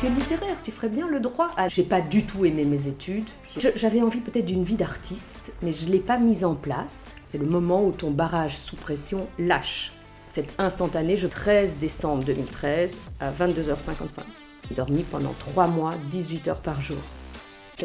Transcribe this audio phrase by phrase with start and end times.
[0.00, 1.48] tu es littéraire, tu ferais bien le droit.
[1.58, 3.28] Ah, j'ai pas du tout aimé mes études.
[3.74, 7.14] J'avais envie peut-être d'une vie d'artiste, mais je l'ai pas mise en place.
[7.28, 9.92] C'est le moment où ton barrage sous pression lâche.
[10.26, 14.20] C'est instantané, je 13 décembre 2013 à 22h55.
[14.68, 16.96] J'ai dormi pendant 3 mois, 18 heures par jour.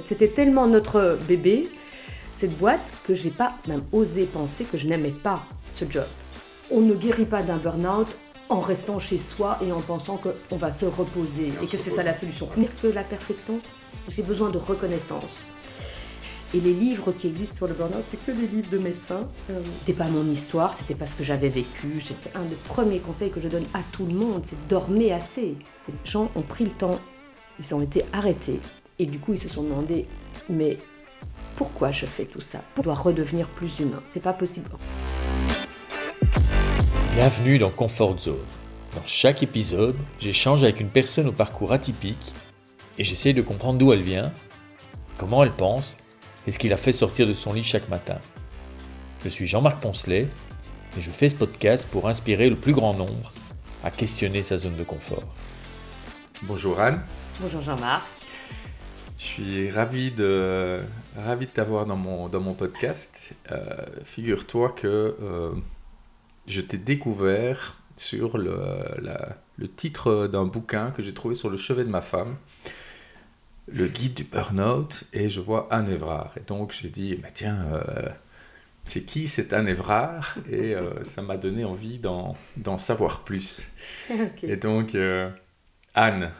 [0.06, 1.68] C'était tellement notre bébé,
[2.32, 6.08] cette boîte, que j'ai pas même osé penser que je n'aimais pas ce job.
[6.72, 8.08] On ne guérit pas d'un burn-out
[8.50, 12.04] en restant chez soi et en pensant qu'on va se reposer et que c'est ça
[12.04, 12.50] la solution.
[12.58, 13.60] Mais que la perfection,
[14.08, 15.44] j'ai besoin de reconnaissance.
[16.54, 19.28] Et les livres qui existent sur le burn-out, c'est que des livres de médecins.
[19.50, 22.02] Euh, c'était pas mon histoire, c'était pas ce que j'avais vécu.
[22.02, 25.58] C'est un des premiers conseils que je donne à tout le monde, c'est dormir assez.
[25.88, 27.00] Les gens ont pris le temps,
[27.60, 28.60] ils ont été arrêtés.
[29.00, 30.08] Et du coup, ils se sont demandé,
[30.50, 30.78] mais
[31.58, 32.62] pourquoi je fais tout ça?
[32.74, 34.02] Pour dois redevenir plus humain.
[34.06, 34.70] C'est pas possible.
[37.16, 38.46] Bienvenue dans Comfort Zone.
[38.94, 42.34] Dans chaque épisode, j'échange avec une personne au parcours atypique
[42.98, 44.34] et j'essaye de comprendre d'où elle vient,
[45.18, 45.96] comment elle pense
[46.46, 48.18] et ce qui la fait sortir de son lit chaque matin.
[49.24, 50.28] Je suis Jean-Marc Poncelet
[50.98, 53.32] et je fais ce podcast pour inspirer le plus grand nombre
[53.86, 55.24] à questionner sa zone de confort.
[56.42, 57.02] Bonjour Anne.
[57.40, 58.06] Bonjour Jean-Marc.
[59.18, 60.82] Je suis ravi de,
[61.18, 63.32] ravi de t'avoir dans mon, dans mon podcast.
[63.54, 63.64] Euh,
[64.04, 65.52] figure-toi que euh,
[66.48, 68.58] je t'ai découvert sur le,
[69.58, 72.36] le titre d'un bouquin que j'ai trouvé sur le chevet de ma femme,
[73.68, 76.34] le guide du burn-out, et je vois Anne Evrard.
[76.38, 78.10] Et donc j'ai dit, mais tiens, euh,
[78.84, 80.38] c'est qui cette Anne Evrard?
[80.50, 83.66] Et euh, ça m'a donné envie d'en savoir plus.
[84.44, 85.30] Et donc, euh,
[85.94, 86.32] Anne,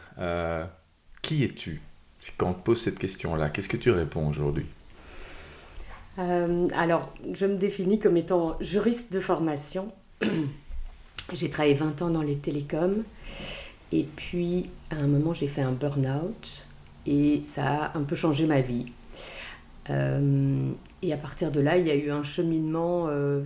[1.22, 1.80] qui es-tu?
[2.38, 4.66] Quand on te pose cette question-là, qu'est-ce que tu réponds aujourd'hui?
[6.18, 9.92] Euh, alors, je me définis comme étant juriste de formation.
[11.32, 13.02] j'ai travaillé 20 ans dans les télécoms.
[13.92, 16.64] Et puis, à un moment, j'ai fait un burn-out.
[17.06, 18.86] Et ça a un peu changé ma vie.
[19.90, 23.44] Euh, et à partir de là, il y a eu un cheminement euh,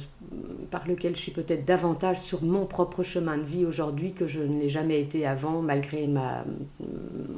[0.71, 4.41] par lequel je suis peut-être davantage sur mon propre chemin de vie aujourd'hui que je
[4.41, 6.45] ne l'ai jamais été avant, malgré ma,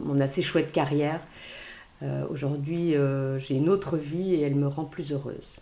[0.05, 1.21] mon assez chouette carrière.
[2.03, 5.61] Euh, aujourd'hui, euh, j'ai une autre vie et elle me rend plus heureuse.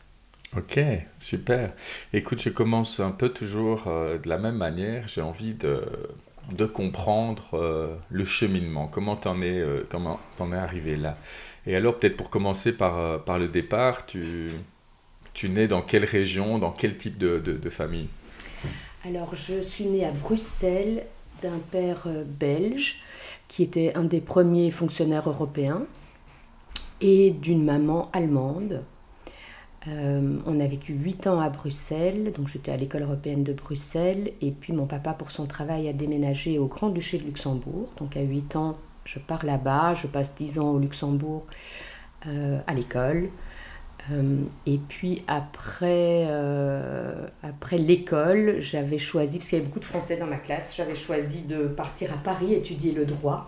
[0.57, 0.81] Ok,
[1.19, 1.73] super.
[2.13, 5.07] Écoute, je commence un peu toujours euh, de la même manière.
[5.07, 5.83] J'ai envie de,
[6.57, 8.89] de comprendre le cheminement.
[8.89, 11.19] Comment t'en es, comment en es arrivé là?
[11.67, 14.51] Et alors, peut-être pour commencer par, par le départ, tu,
[15.35, 18.09] tu nais dans quelle région, dans quel type de, de, de famille?
[19.05, 21.05] Alors, je suis née à Bruxelles
[21.43, 22.97] d'un père belge
[23.47, 25.87] qui était un des premiers fonctionnaires européens
[27.01, 28.83] et d'une maman allemande.
[29.89, 34.33] Euh, on a vécu 8 ans à Bruxelles, donc j'étais à l'école européenne de Bruxelles,
[34.43, 37.89] et puis mon papa, pour son travail, a déménagé au Grand-Duché de Luxembourg.
[37.99, 41.47] Donc à 8 ans, je pars là-bas, je passe 10 ans au Luxembourg
[42.27, 43.31] euh, à l'école.
[44.11, 46.27] Euh, et puis après,
[47.43, 50.95] après l'école, j'avais choisi, parce qu'il y avait beaucoup de Français dans ma classe, j'avais
[50.95, 53.47] choisi de partir à Paris étudier le droit.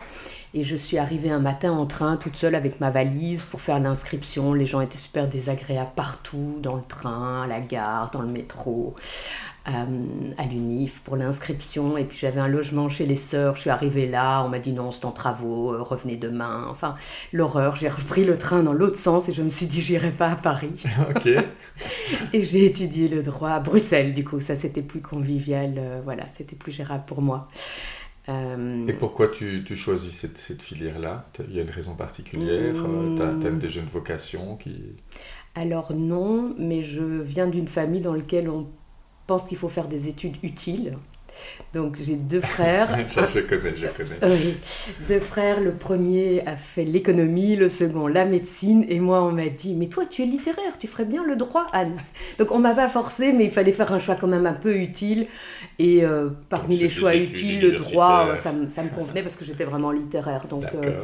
[0.55, 3.81] Et je suis arrivée un matin en train, toute seule avec ma valise pour faire
[3.81, 4.53] l'inscription.
[4.53, 8.95] Les gens étaient super désagréables partout, dans le train, à la gare, dans le métro,
[9.69, 9.71] euh,
[10.37, 11.97] à l'UNIF pour l'inscription.
[11.97, 13.55] Et puis j'avais un logement chez les sœurs.
[13.55, 16.67] Je suis arrivée là, on m'a dit non, c'est en travaux, euh, revenez demain.
[16.69, 16.97] Enfin,
[17.33, 17.77] l'horreur.
[17.77, 20.37] J'ai repris le train dans l'autre sens et je me suis dit, j'irai pas à
[20.37, 20.85] Paris.
[22.35, 24.39] Et j'ai étudié le droit à Bruxelles, du coup.
[24.41, 25.77] Ça, c'était plus convivial.
[25.79, 27.49] Euh, voilà, c'était plus gérable pour moi.
[28.29, 31.29] Euh, Et pourquoi tu, tu choisis cette, cette filière-là?
[31.49, 34.95] Il y a une raison particulière euh, Tu as, des jeunes vocations qui...
[35.55, 38.69] Alors non, mais je viens d'une famille dans laquelle on
[39.27, 40.97] pense qu'il faut faire des études utiles.
[41.73, 42.89] Donc j'ai deux frères.
[43.09, 44.35] je, connais, je connais.
[44.35, 44.57] Oui,
[45.09, 45.61] deux frères.
[45.61, 48.85] Le premier a fait l'économie, le second la médecine.
[48.89, 51.67] Et moi, on m'a dit, mais toi, tu es littéraire, tu ferais bien le droit,
[51.73, 51.97] Anne.
[52.39, 54.77] Donc on m'a pas forcé, mais il fallait faire un choix quand même un peu
[54.77, 55.27] utile.
[55.79, 59.65] Et euh, parmi les choix utiles, le droit, ça, ça, me convenait parce que j'étais
[59.65, 60.47] vraiment littéraire.
[60.49, 61.01] Donc euh,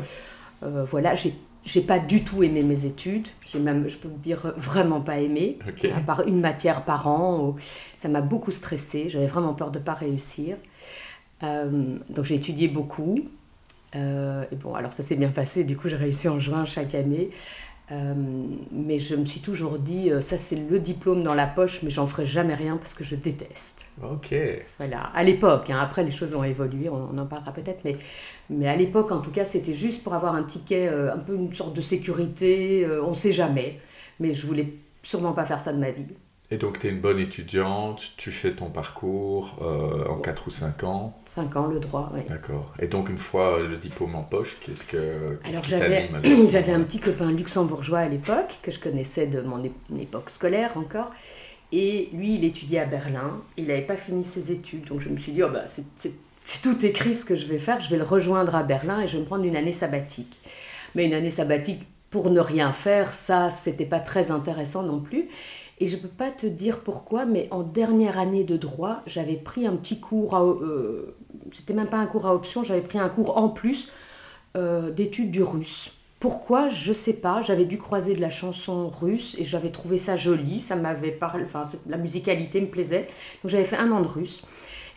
[0.63, 1.35] euh, voilà, j'ai
[1.69, 3.29] j'ai pas du tout aimé mes études.
[3.47, 5.59] J'ai même, je peux me dire, vraiment pas aimé.
[5.95, 7.57] À part une matière par an.
[7.97, 9.09] Ça m'a beaucoup stressé.
[9.11, 10.57] J'avais vraiment peur de pas réussir.
[11.43, 13.17] Euh, donc j'ai étudié beaucoup.
[13.97, 15.65] Euh, et bon, alors ça s'est bien passé.
[15.65, 17.29] Du coup, j'ai réussi en juin chaque année.
[17.91, 18.15] Euh,
[18.71, 21.89] mais je me suis toujours dit, euh, ça c'est le diplôme dans la poche, mais
[21.89, 23.87] j'en ferai jamais rien parce que je déteste.
[24.03, 24.35] Ok.
[24.77, 27.97] Voilà, à l'époque, hein, après les choses ont évolué, on, en parlera peut-être, mais,
[28.51, 31.35] mais à l'époque en tout cas c'était juste pour avoir un ticket, euh, un peu
[31.35, 33.81] une sorte de sécurité, on ne sait jamais,
[34.21, 36.05] mais je voulais sûrement pas faire ça de ma vie.
[36.51, 40.51] Et donc, tu es une bonne étudiante, tu fais ton parcours euh, en 4 ou
[40.51, 41.15] 5 ans.
[41.27, 42.21] 5 ans, le droit, oui.
[42.27, 42.73] D'accord.
[42.79, 45.39] Et donc, une fois le diplôme en poche, qu'est-ce que.
[45.43, 49.63] Qu Alors, j'avais, un moment-là petit copain luxembourgeois à l'époque, que je connaissais de mon
[49.63, 51.11] ép- époque scolaire encore.
[51.71, 53.43] Et lui, il étudiait à Berlin.
[53.59, 54.87] Il n'avait pas fini ses études.
[54.87, 57.79] Donc, je me suis dit, oh, bah, c'est tout écrit ce que je vais faire.
[57.83, 60.41] Je vais le rejoindre à Berlin et je vais me prendre une année sabbatique.
[60.95, 65.29] Mais une année sabbatique pour ne rien faire, ça, c'était pas très intéressant non plus.
[65.81, 69.67] Et je peux pas te dire pourquoi, mais en dernière année de droit, j'avais pris
[69.67, 71.15] un petit cours, à, euh,
[71.53, 73.89] c'était même pas un cours à option, j'avais pris un cours en plus
[74.57, 75.93] euh, d'études du russe.
[76.21, 76.69] Pourquoi?
[76.69, 77.43] Je sais pas.
[77.43, 80.61] J'avais dû croiser de la chanson russe et j'avais trouvé ça joli.
[80.61, 81.45] Ça m'avait parlé.
[81.45, 83.07] Enfin, la musicalité me plaisait.
[83.43, 84.43] Donc j'avais fait un an de russe.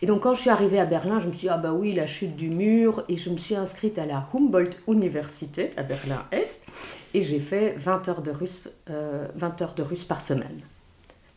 [0.02, 1.92] Et donc quand je suis arrivée à Berlin, je me suis dit ah bah oui
[1.92, 6.24] la chute du mur et je me suis inscrite à la Humboldt Universität à Berlin
[6.32, 6.66] Est
[7.14, 10.58] et j'ai fait 20 heures de russe, euh, 20 heures de russe par semaine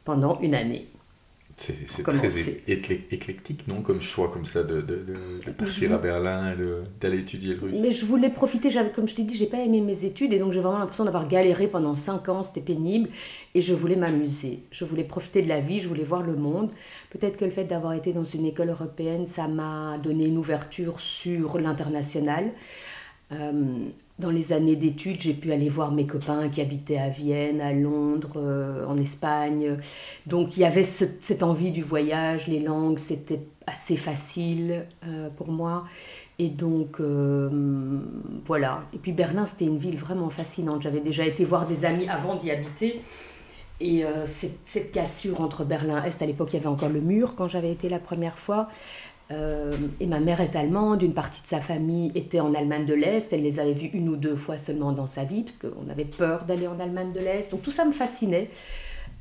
[0.05, 0.87] pendant une année.
[1.57, 3.81] C'est, très éclectique, non?
[3.81, 6.55] Comme choix comme ça de, de, partir à Berlin et
[6.99, 7.75] d'aller étudier le russe.
[7.81, 10.51] Mais je voulais profiter, comme je t'ai dit, j'ai pas aimé mes études et donc
[10.51, 13.07] j'ai vraiment l'impression d'avoir galéré pendant 5 ans, c'était pénible
[13.53, 14.63] et je voulais m'amuser.
[14.69, 16.73] Je voulais profiter de la vie, je voulais voir le monde.
[17.09, 20.99] Peut-être que le fait d'avoir été dans une école européenne, ça m'a donné une ouverture
[20.99, 22.51] sur l'international.
[23.31, 23.87] Euh,
[24.19, 27.73] dans les années d'études, j'ai pu aller voir mes copains qui habitaient à Vienne, à
[27.73, 29.77] Londres, euh, en Espagne.
[30.27, 35.29] Donc il y avait ce- cette envie du voyage, les langues, c'était assez facile euh,
[35.35, 35.85] pour moi.
[36.37, 36.99] Et donc,
[38.45, 38.83] voilà.
[38.93, 40.81] Et puis Berlin, c'était une ville vraiment fascinante.
[40.81, 42.99] J'avais déjà été voir des amis avant d'y habiter.
[43.79, 47.47] Et cette, cette cassure entre Berlin-Est, à l'époque, il y avait encore le mur quand
[47.49, 48.67] j'avais été la première fois.
[49.31, 52.93] Euh, et ma mère est allemande, une partie de sa famille était en Allemagne de
[52.93, 55.89] l'Est, elle les avait vus une ou deux fois seulement dans sa vie, parce qu'on
[55.89, 57.51] avait peur d'aller en Allemagne de l'Est.
[57.51, 58.49] Donc tout ça me fascinait.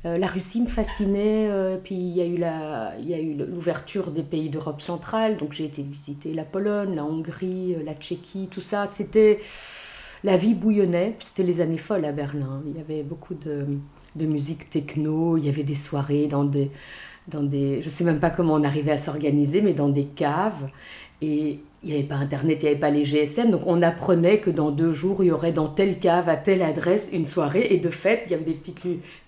[0.05, 4.79] Euh, la Russie me fascinait, euh, puis il y a eu l'ouverture des pays d'Europe
[4.79, 8.85] centrale, donc j'ai été visiter la Pologne, la Hongrie, la Tchéquie, tout ça.
[8.85, 9.39] C'était.
[10.23, 12.63] La vie bouillonnait, puis c'était les années folles à Berlin.
[12.67, 13.67] Il y avait beaucoup de,
[14.15, 16.71] de musique techno, il y avait des soirées dans des,
[17.27, 17.81] dans des.
[17.81, 20.69] Je sais même pas comment on arrivait à s'organiser, mais dans des caves.
[21.21, 24.39] Et il n'y avait pas Internet, il n'y avait pas les GSM, donc on apprenait
[24.39, 27.67] que dans deux jours, il y aurait dans telle cave, à telle adresse, une soirée.
[27.69, 28.81] Et de fait, il y avait des petites,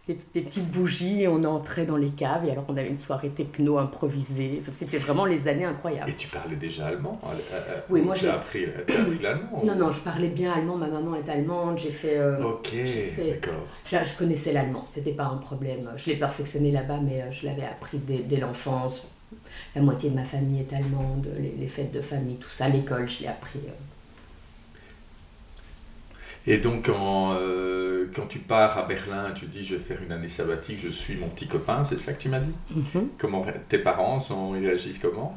[0.07, 2.97] des, des petites bougies, et on entrait dans les caves, et alors on avait une
[2.97, 4.57] soirée techno improvisée.
[4.61, 6.09] Enfin, C'était vraiment les années incroyables.
[6.09, 9.61] Et tu parlais déjà allemand euh, euh, Oui, ou moi, j'ai- appris, as appris l'allemand
[9.65, 12.17] Non, ou- non, je parlais bien allemand, ma maman est allemande, j'ai fait...
[12.17, 13.63] euh, Ok, j'ai fait- d'accord.
[13.85, 15.89] Je, je connaissais l'allemand, c'était pas un problème.
[15.97, 19.03] Je l'ai perfectionné là-bas, mais euh, je l'avais appris dès, dès l'enfance.
[19.75, 23.09] La moitié de ma famille est allemande, les, les fêtes de famille, tout ça, l'école,
[23.09, 23.59] je l'ai appris.
[26.49, 30.13] Et donc, quand, euh, quand tu pars à Berlin, tu dis je vais faire une
[30.13, 32.53] année sabbatique, je suis mon petit copain, c'est ça que tu m'as dit?
[32.73, 33.09] Mhm.
[33.17, 35.35] Comment tes parents sont, ils réagissent comment?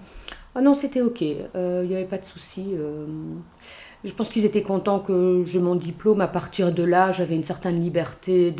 [0.54, 1.22] Ah non, c'était ok,
[1.56, 2.74] Euh, il n'y avait pas de souci.
[2.78, 3.06] euh.
[4.04, 6.20] Je pense qu'ils étaient contents que j'ai mon diplôme.
[6.22, 8.50] À partir de là, j'avais une certaine liberté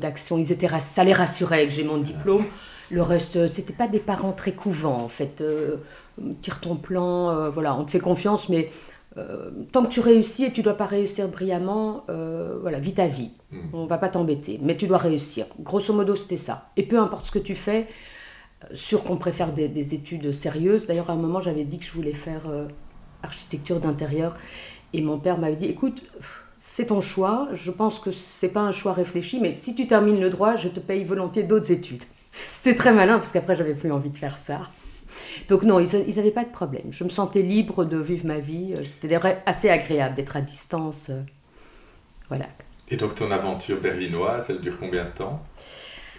[0.00, 0.38] d'action.
[0.38, 2.44] Ils étaient, rass- ça les rassurait que j'ai mon diplôme.
[2.90, 5.42] Le reste, euh, c'était pas des parents très couvents en fait.
[6.42, 8.68] Tire ton plan, voilà, on te fait confiance, mais
[9.18, 13.06] euh, tant que tu réussis et tu dois pas réussir brillamment, euh, voilà, vis ta
[13.06, 13.32] vie.
[13.50, 13.56] Mm.
[13.72, 15.46] On va pas t'embêter, mais tu dois réussir.
[15.60, 16.70] Grosso modo, c'était ça.
[16.76, 17.86] Et peu importe ce que tu fais,
[18.64, 20.86] euh, sûr qu'on préfère des, des études sérieuses.
[20.86, 22.68] D'ailleurs, à un moment, j'avais dit que je voulais faire euh,
[23.22, 24.36] architecture d'intérieur,
[24.92, 26.04] et mon père m'avait dit, écoute,
[26.56, 27.48] c'est ton choix.
[27.52, 30.68] Je pense que c'est pas un choix réfléchi, mais si tu termines le droit, je
[30.68, 32.04] te paye volontiers d'autres études.
[32.32, 34.62] C'était très malin parce qu'après, j'avais plus envie de faire ça.
[35.48, 36.88] Donc non, ils n'avaient pas de problème.
[36.90, 38.74] Je me sentais libre de vivre ma vie.
[38.76, 41.08] Euh, C'était assez agréable d'être à distance.
[41.10, 41.22] euh,
[42.28, 42.46] Voilà.
[42.88, 45.42] Et donc, ton aventure berlinoise, elle dure combien de temps?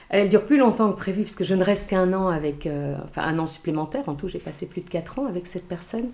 [0.10, 2.96] Elle dure plus longtemps que prévu, parce que je ne reste qu'un an avec, euh,
[3.04, 4.10] enfin un an supplémentaire.
[4.10, 6.08] En tout, j'ai passé plus de quatre ans avec cette personne.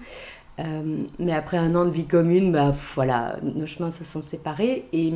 [0.59, 4.87] Euh, mais après un an de vie commune, bah, voilà, nos chemins se sont séparés.
[4.93, 5.13] Et,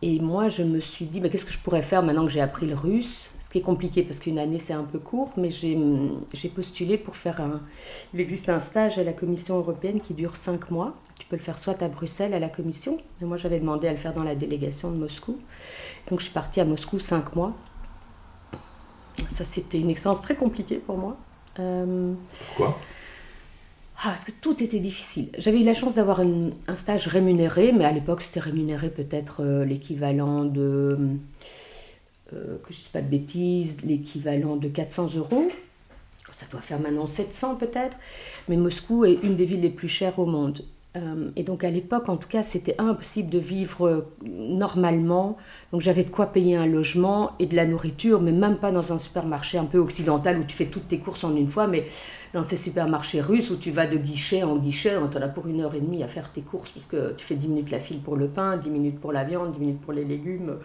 [0.00, 2.40] et moi, je me suis dit, bah, qu'est-ce que je pourrais faire maintenant que j'ai
[2.40, 3.30] appris le russe?
[3.40, 7.16] Ce qui est compliqué, parce qu'une année, c'est un peu court, mais j'ai postulé pour
[7.16, 7.60] faire un...
[8.14, 10.94] Il existe un stage à la Commission européenne qui dure cinq mois.
[11.18, 13.92] Tu peux le faire soit à Bruxelles, à la Commission, mais moi, j'avais demandé à
[13.92, 15.38] le faire dans la délégation de Moscou.
[16.08, 17.54] Donc, je suis partie à Moscou cinq mois.
[19.28, 21.16] Ça, c'était une expérience très compliquée pour moi.
[21.58, 22.14] Euh,
[22.56, 22.78] Pourquoi
[24.00, 25.30] ah, parce que tout était difficile.
[25.38, 29.64] J'avais eu la chance d'avoir un stage rémunéré, mais à l'époque, c'était rémunéré peut-être euh,
[29.64, 31.18] l'équivalent de,
[32.32, 35.48] euh, je ne dise pas de bêtises, l'équivalent de 400 euros.
[36.32, 37.96] Ça doit faire maintenant 700 peut-être.
[38.48, 40.64] Mais Moscou est une des villes les plus chères au monde.
[40.98, 45.36] Euh, et donc à l'époque, en tout cas, c'était impossible de vivre euh, normalement.
[45.72, 48.92] Donc j'avais de quoi payer un logement et de la nourriture, mais même pas dans
[48.92, 51.82] un supermarché un peu occidental où tu fais toutes tes courses en une fois, mais
[52.32, 55.46] dans ces supermarchés russes où tu vas de guichet en guichet, on t'en a pour
[55.46, 57.78] une heure et demie à faire tes courses parce que tu fais 10 minutes la
[57.78, 60.56] file pour le pain, 10 minutes pour la viande, 10 minutes pour les légumes.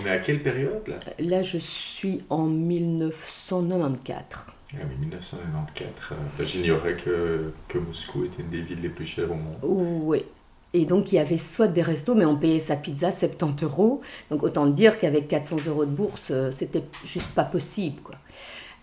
[0.00, 0.96] On est à quelle période là?
[1.18, 4.57] Là, je suis en 1994.
[4.74, 6.12] Ah oui, 1994.
[6.12, 9.58] Euh, j'ignorais que, que Moscou était une des villes les plus chères au monde.
[9.62, 10.24] Oui.
[10.74, 14.02] Et donc, il y avait soit des restos, mais on payait sa pizza 70 euros.
[14.30, 18.02] Donc, autant dire qu'avec 400 euros de bourse, euh, c'était juste pas possible.
[18.02, 18.16] Quoi.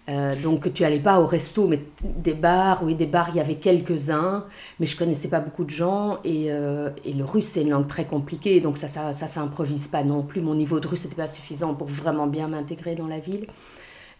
[0.10, 3.40] Euh, donc, tu allais pas au resto, mais des bars, oui, des bars, il y
[3.40, 4.46] avait quelques-uns,
[4.80, 6.20] mais je connaissais pas beaucoup de gens.
[6.24, 10.04] Et, et le russe, c'est une langue très compliquée, donc ça, ça, ça s'improvise pas
[10.04, 10.42] non plus.
[10.42, 13.48] Mon niveau de russe n'était pas suffisant pour vraiment bien m'intégrer dans la ville.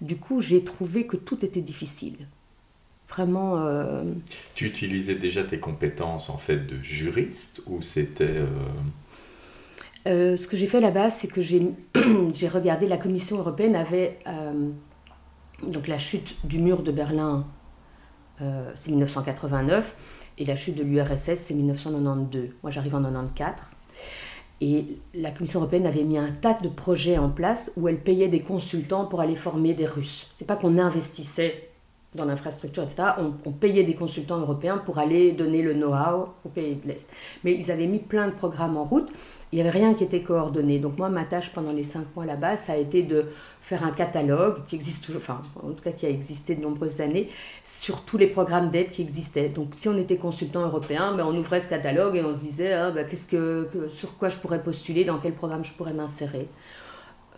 [0.02, 2.28] Du coup, j'ai trouvé que tout était difficile.
[3.08, 3.58] Vraiment.
[3.58, 4.04] Euh,
[4.56, 8.24] tu utilisais déjà tes compétences en fait de juriste ou c'était.
[8.26, 8.48] Euh,
[10.08, 11.62] euh, ce que j'ai fait là-bas, c'est que j'ai
[12.48, 14.20] regardé, la Commission européenne avait.
[15.64, 17.48] donc la chute du mur de Berlin,
[18.76, 22.50] c'est 1989, et la chute de l'URSS, c'est 1992.
[22.62, 23.75] Moi, j'arrive en 94.
[24.62, 28.30] Et la Commission européenne avait mis un tas de projets en place où elle payait
[28.30, 30.28] des consultants pour aller former des Russes.
[30.34, 31.70] C'est pas qu'on investissait
[32.16, 33.04] dans l'infrastructure, etc.
[33.46, 37.10] On, payait des consultants européens pour aller donner le know-how aux pays de l'Est.
[37.44, 39.12] Mais ils avaient mis plein de programmes en route
[39.56, 40.80] il n'y avait rien qui était coordonné.
[40.80, 43.26] Donc moi, ma tâche pendant les cinq mois là-bas, ça a été de
[43.62, 47.00] faire un catalogue qui existe toujours, enfin en tout cas qui a existé de nombreuses
[47.00, 47.30] années,
[47.64, 49.48] sur tous les programmes d'aide qui existaient.
[49.48, 52.74] Donc si on était consultant européen, ben, on ouvrait ce catalogue et on se disait
[52.74, 56.50] ah, ben, qu'est-ce que, sur quoi je pourrais postuler, dans quel programme je pourrais m'insérer.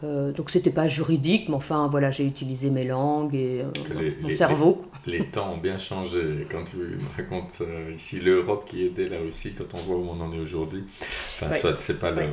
[0.03, 4.29] Euh, donc c'était pas juridique, mais enfin voilà, j'ai utilisé mes langues et euh, mon
[4.29, 4.85] cerveau.
[5.07, 6.45] Les, temps ont bien changé.
[6.51, 10.07] Quand tu me racontes euh, ici l'Europe qui aidait la Russie, quand on voit où
[10.09, 12.25] on en est aujourd'hui, enfin soit c'est pas le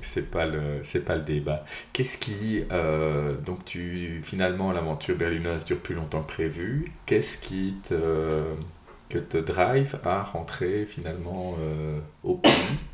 [0.00, 1.64] c'est pas le c'est pas le débat.
[1.92, 2.62] Qu'est-ce qui
[3.44, 6.92] donc tu finalement l'aventure berlinoise dure plus longtemps que prévu.
[7.06, 7.94] Qu'est-ce qui te
[9.08, 11.56] que te drive à rentrer finalement
[12.22, 12.52] au pays?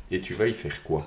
[0.09, 1.05] Et tu vas y faire quoi?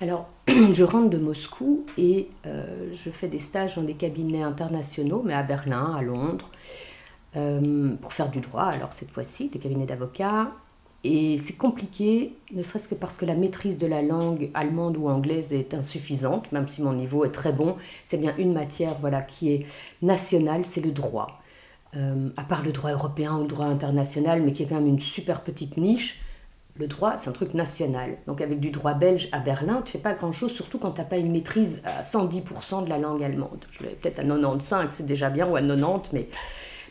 [0.00, 5.22] Alors, je rentre de Moscou et euh, je fais des stages dans des cabinets internationaux,
[5.24, 6.50] mais à Berlin, à Londres,
[7.36, 10.50] euh, pour faire du droit, alors cette fois-ci, des cabinets d'avocats.
[11.04, 15.08] Et c'est compliqué, ne serait-ce que parce que la maîtrise de la langue allemande ou
[15.08, 17.76] anglaise est insuffisante, même si mon niveau est très bon.
[18.04, 19.66] C'est bien une matière voilà, qui est
[20.02, 21.40] nationale, c'est le droit.
[21.96, 24.88] Euh, à part le droit européen ou le droit international, mais qui est quand même
[24.88, 26.20] une super petite niche,
[26.78, 28.16] le droit, c'est un truc national.
[28.26, 31.06] Donc avec du droit belge à Berlin, tu fais pas grand-chose, surtout quand tu n'as
[31.06, 33.64] pas une maîtrise à 110% de la langue allemande.
[33.70, 36.28] Je l'avais peut-être à 95, c'est déjà bien, ou à 90, mais,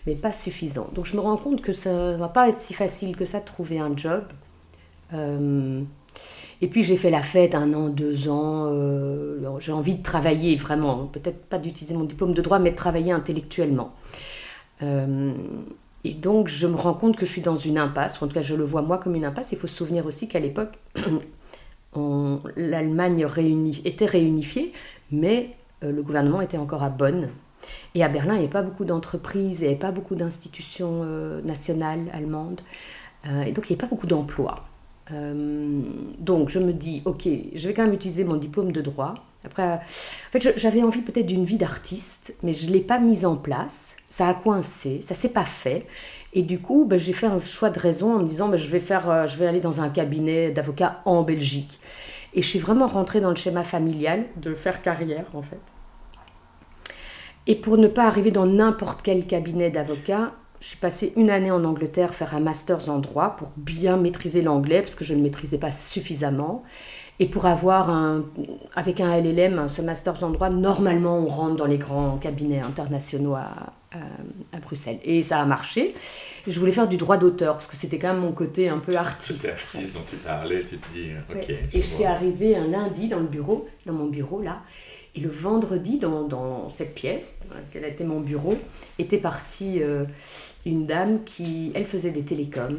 [0.06, 0.90] mais pas suffisant.
[0.94, 3.46] Donc je me rends compte que ça va pas être si facile que ça de
[3.46, 4.24] trouver un job.
[5.14, 5.82] Euh,
[6.62, 8.68] et puis j'ai fait la fête un an, deux ans.
[8.68, 12.76] Euh, j'ai envie de travailler vraiment, peut-être pas d'utiliser mon diplôme de droit, mais de
[12.76, 13.94] travailler intellectuellement.
[14.82, 15.34] Euh,
[16.06, 18.44] et donc, je me rends compte que je suis dans une impasse, en tout cas,
[18.44, 19.52] je le vois moi comme une impasse.
[19.54, 20.78] Il faut se souvenir aussi qu'à l'époque,
[22.56, 23.28] l'Allemagne
[23.84, 24.72] était réunifiée,
[25.12, 27.30] mais euh, le gouvernement était encore à Bonn.
[27.96, 31.02] Et à Berlin, il n'y avait pas beaucoup d'entreprises, il n'y avait pas beaucoup d'institutions
[31.04, 32.62] euh, nationales allemandes.
[33.26, 34.64] Euh, et donc, il n'y avait pas beaucoup d'emplois.
[35.12, 39.64] Donc, je me dis, OK, je vais quand même utiliser mon diplôme de droit après,
[39.64, 39.80] en
[40.32, 43.96] fait, j'avais envie peut-être d'une vie d'artiste, mais je ne l'ai pas mise en place.
[44.10, 45.86] Ça a coincé, ça s'est pas fait.
[46.34, 48.68] Et du coup, ben, j'ai fait un choix de raison en me disant, ben, je,
[48.68, 51.80] vais faire, euh, je vais aller dans un cabinet d'avocat en Belgique.
[52.34, 55.62] Et je suis vraiment rentrée dans le schéma familial de faire carrière, en fait.
[57.48, 61.52] Et pour ne pas arriver dans n'importe quel cabinet d'avocat, je suis passée une année
[61.52, 65.18] en Angleterre faire un master en droit pour bien maîtriser l'anglais, parce que je ne
[65.18, 66.64] le maîtrisais pas suffisamment.
[67.20, 68.26] Et pour avoir un,
[68.76, 73.36] avec un LLM, ce master en droit, normalement on rentre dans les grands cabinets internationaux
[73.36, 73.74] à,
[74.52, 75.00] à, Bruxelles.
[75.04, 75.96] Et ça a marché.
[76.46, 78.98] Je voulais faire du droit d'auteur parce que c'était quand même mon côté un peu
[78.98, 79.48] artiste.
[79.48, 81.50] artiste dont tu parlais, tu te dis, ok.
[81.50, 84.62] Et je suis arrivée un lundi dans le bureau, dans mon bureau là.
[85.16, 87.40] Et le vendredi, dans, dans cette pièce,
[87.72, 88.58] qui était mon bureau,
[89.00, 90.04] était partie euh,
[90.66, 92.78] une dame qui, elle faisait des télécoms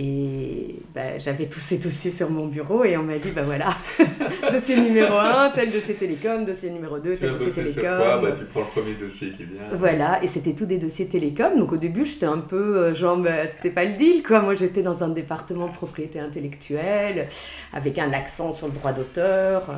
[0.00, 3.70] et bah, j'avais tous ces dossiers sur mon bureau et on m'a dit, ben voilà,
[4.52, 8.22] dossier numéro 1, tel dossier télécom, dossier numéro 2, tel dossier télécom.
[8.22, 9.62] bah, tu prends le premier dossier qui vient.
[9.72, 11.58] Voilà, et c'était tous des dossiers télécom.
[11.58, 14.40] Donc au début, j'étais un peu, euh, genre, c'était pas le deal, quoi.
[14.40, 17.26] Moi, j'étais dans un département propriété intellectuelle,
[17.72, 19.68] avec un accent sur le droit d'auteur.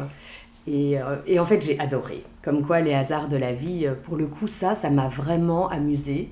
[0.70, 2.22] Et, euh, et, en fait, j'ai adoré.
[2.42, 5.68] Comme quoi, les hasards de la vie, euh, pour le coup, ça, ça m'a vraiment
[5.68, 6.30] amusé.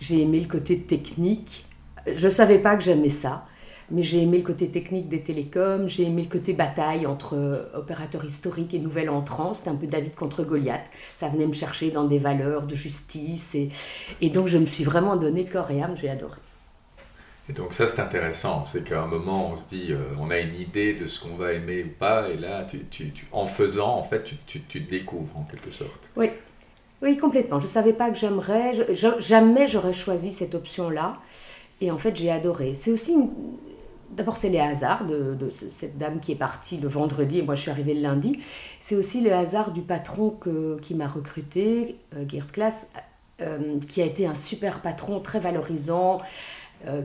[0.00, 1.66] J'ai aimé le côté technique
[2.14, 3.46] je ne savais pas que j'aimais ça.
[3.90, 7.64] mais j'ai aimé le côté technique des télécoms, j'ai aimé le côté bataille entre euh,
[7.74, 9.54] opérateurs historiques et nouvel entrants.
[9.54, 10.90] C'était un peu David contre Goliath.
[11.14, 13.54] Ça venait me chercher dans des valeurs de justice.
[13.54, 13.68] Et,
[14.20, 15.96] et donc, je me suis vraiment donné corps et âme.
[15.96, 16.40] J'ai adoré.
[17.48, 20.38] Et donc ça c'est intéressant, c'est qu'à un moment on se dit, euh, on a
[20.38, 22.66] une idée de ce qu'on va aimer ou pas, et là
[23.32, 26.10] en faisant en fait tu, tu, découvres en quelque sorte.
[26.16, 26.30] Oui,
[27.02, 27.60] oui complètement.
[27.60, 28.72] Je ne savais pas que j'aimerais,
[29.18, 31.14] jamais j'aurais choisi cette option-là,
[31.80, 32.74] et en fait j'ai adoré.
[32.74, 33.16] C'est aussi
[34.10, 37.62] D'abord, c'est les hasards de, cette dame qui est partie le vendredi et moi je
[37.62, 38.40] suis arrivée le lundi.
[38.78, 40.38] C'est aussi le hasard du patron
[40.80, 42.88] qui m'a recruté, euh, Geert Klaas,
[43.42, 46.18] euh, qui a été un super patron, très valorisant,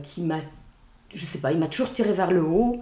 [0.03, 0.39] qui m'a,
[1.13, 2.81] je sais pas, il m'a toujours tiré vers le haut,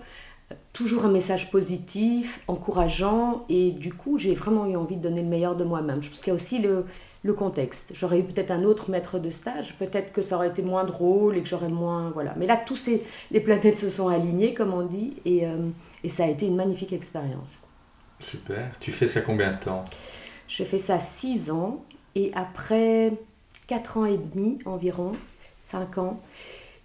[0.73, 5.27] toujours un message positif, encourageant, et du coup, j'ai vraiment eu envie de donner le
[5.27, 6.01] meilleur de moi-même.
[6.01, 6.85] Je pense qu'il y a aussi le,
[7.23, 7.91] le contexte.
[7.93, 11.37] J'aurais eu peut-être un autre maître de stage, peut-être que ça aurait été moins drôle
[11.37, 12.09] et que j'aurais moins.
[12.11, 12.33] Voilà.
[12.37, 15.67] Mais là, tous ces, les planètes se sont alignées, comme on dit, et, euh,
[16.03, 17.59] et ça a été une magnifique expérience.
[18.19, 18.71] Super.
[18.79, 19.85] Tu fais ça combien de temps?
[20.47, 21.83] Je fais ça six ans,
[22.15, 23.13] et après
[23.67, 25.11] quatre ans et demi environ,
[25.61, 26.19] cinq ans,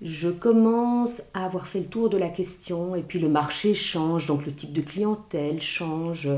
[0.03, 4.27] je commence à avoir fait le tour de la question et puis le marché change,
[4.27, 6.29] donc le type de clientèle change.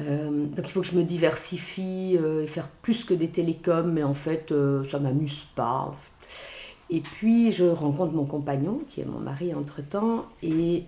[0.00, 3.92] Euh, donc il faut que je me diversifie euh, et faire plus que des télécoms,
[3.92, 5.94] mais en fait euh, ça m'amuse pas.
[6.88, 10.84] Et puis je rencontre mon compagnon, qui est mon mari entre-temps, et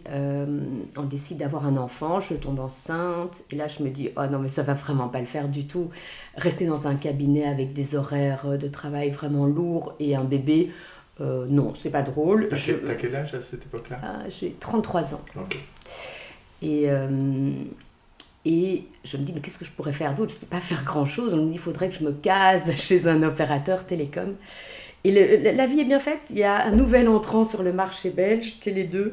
[0.99, 4.38] on décide d'avoir un enfant, je tombe enceinte, et là je me dis, oh non
[4.38, 5.88] mais ça va vraiment pas le faire du tout.
[6.37, 10.71] Rester dans un cabinet avec des horaires de travail vraiment lourds et un bébé,
[11.21, 12.49] euh, non, c'est pas drôle.
[12.49, 13.99] T'as quel, quel, âge à cette époque-là?
[14.02, 15.25] Ah, J'ai 33 ans.
[16.61, 17.52] Et, euh,
[18.44, 20.30] et je me dis, mais qu'est-ce que je pourrais faire d'autre?
[20.30, 21.35] Je ne sais pas faire grand-chose.
[21.35, 24.35] On me dit, il faudrait que je me case chez un opérateur télécom.
[25.04, 26.21] Et la vie est bien faite.
[26.30, 29.12] Il y a un nouvel entrant sur le marché belge, Télé 2,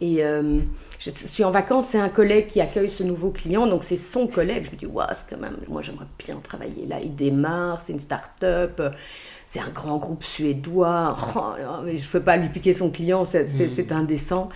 [0.00, 0.60] et euh,
[0.98, 4.26] je suis en vacances, c'est un collègue qui accueille ce nouveau client, donc c'est son
[4.26, 4.66] collègue.
[4.66, 7.00] Je me dis, waouh, c'est quand même, moi j'aimerais bien travailler là.
[7.00, 8.80] Il démarre, c'est une start-up,
[9.44, 11.16] c'est un grand groupe suédois.
[11.36, 13.92] Oh, mais je ne peux pas lui piquer son client, c'est mm.
[13.92, 14.48] indécent.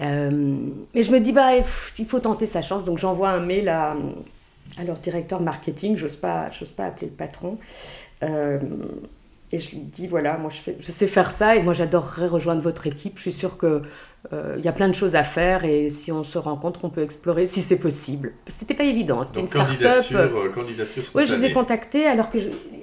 [0.00, 0.56] Euh,
[0.94, 2.84] et je me dis, bah, il faut tenter sa chance.
[2.84, 3.96] Donc j'envoie un mail à,
[4.78, 7.58] à leur directeur marketing, j'ose pas, pas appeler le patron.
[8.22, 8.58] Euh,
[9.54, 12.26] et je lui dis, voilà, moi je, fais, je sais faire ça et moi j'adorerais
[12.26, 13.18] rejoindre votre équipe.
[13.18, 13.82] Je suis sûre qu'il
[14.32, 17.02] euh, y a plein de choses à faire et si on se rencontre, on peut
[17.02, 18.32] explorer si c'est possible.
[18.48, 19.78] C'était pas évident, c'était une start-up.
[19.78, 22.38] Candidature, euh, candidature oui, je les ai contactés alors que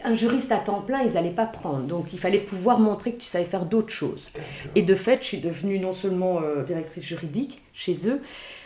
[0.05, 1.81] un juriste à temps plein, ils n'allaient pas prendre.
[1.81, 4.31] Donc il fallait pouvoir montrer que tu savais faire d'autres choses.
[4.75, 8.21] Et de fait, je suis devenue non seulement euh, directrice juridique chez eux,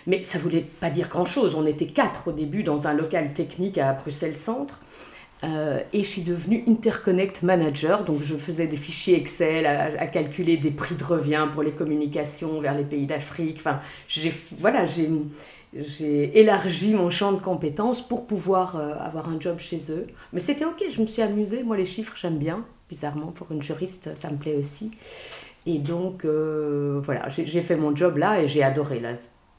[0.05, 1.55] mais ça voulait pas dire grand-chose.
[1.55, 4.79] On était quatre au début dans un local technique à Bruxelles-Centre.
[5.45, 10.58] Euh, et je suis devenue Interconnect Manager, donc je faisais des fichiers Excel à, calculer
[10.58, 13.58] des prix de revient pour les communications vers les pays d'Afrique.
[13.60, 19.60] Enfin, j'ai voilà, j'ai élargi mon champ de compétences pour pouvoir euh, avoir un job
[19.60, 20.08] chez eux.
[20.34, 21.63] Mais c'était ok, je me suis amusée.
[21.63, 22.65] Moi, les chiffres, j'aime bien.
[22.89, 24.91] Bizarrement, pour une juriste, ça me plaît aussi.
[25.65, 29.01] Et donc, euh, voilà, j'ai fait mon job là et j'ai adoré.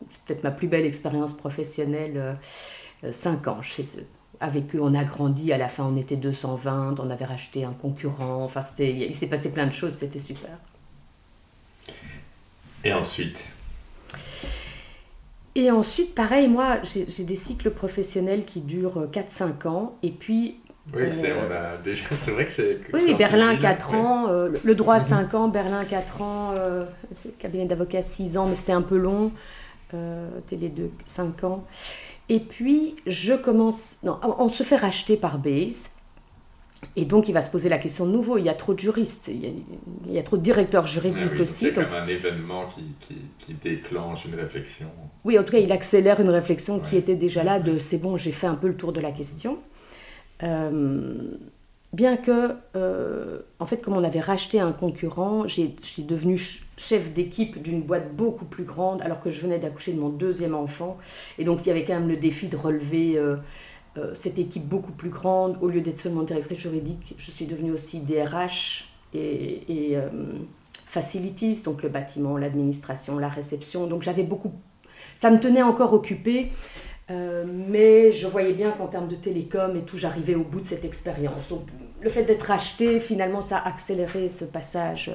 [0.09, 2.39] C'est peut-être ma plus belle expérience professionnelle,
[3.11, 4.07] 5 ans chez eux
[4.41, 5.53] avec eux, on a grandi.
[5.53, 7.01] À la fin, on était 220.
[7.01, 8.45] On avait racheté un concurrent.
[8.45, 9.93] Enfin, il s'est passé plein de choses.
[9.93, 10.51] C'était super.
[12.85, 13.47] Et ensuite?
[15.57, 19.97] Et ensuite, pareil, moi, j'ai des cycles professionnels qui durent 4-5 ans.
[20.03, 20.61] Et puis.
[20.95, 21.77] Oui, c'est euh,
[22.33, 22.79] vrai que c'est.
[22.93, 25.41] Oui, Berlin 4 ans, euh, le droit 5 mhm.
[25.41, 26.85] ans, Berlin 4 ans, euh,
[27.39, 29.33] cabinet d'avocat 6 ans, mais c'était un peu long.
[30.47, 31.65] télé 2, 5 ans.
[32.29, 33.97] Et puis, je commence.
[34.03, 35.91] Non, on se fait racheter par Base.
[36.95, 38.39] Et donc, il va se poser la question de nouveau.
[38.39, 41.67] Il y a trop de juristes, il y a, trop de directeurs juridiques ah aussi.
[41.67, 44.87] C'est comme un événement qui, qui, qui, déclenche une réflexion.
[45.25, 48.17] Oui, en tout cas, il accélère une réflexion qui était déjà là de c'est bon,
[48.17, 49.59] j'ai fait un peu le tour de la question.
[50.43, 51.35] Euh,
[51.93, 56.39] bien que, euh, en fait, comme on avait racheté un concurrent, j'ai devenu
[56.77, 60.55] chef d'équipe d'une boîte beaucoup plus grande, alors que je venais d'accoucher de mon deuxième
[60.55, 60.99] enfant.
[61.39, 63.37] Et donc, il y avait quand même le défi de relever euh,
[63.99, 65.59] euh, cette équipe beaucoup plus grande.
[65.61, 69.99] Au lieu d'être seulement directrice juridique, je suis devenue aussi DRH et, et
[70.85, 73.87] facilities, donc le bâtiment, l'administration, la réception.
[73.87, 74.53] Donc, j'avais beaucoup.
[75.15, 76.51] Ça me tenait encore occupée.
[77.11, 80.67] Euh, mais je voyais bien qu'en termes de télécom et tout, j'arrivais au bout de
[80.67, 81.49] cette expérience.
[81.49, 81.63] Donc,
[82.07, 85.11] le fait d'être acheté, finalement, ça a accéléré ce passage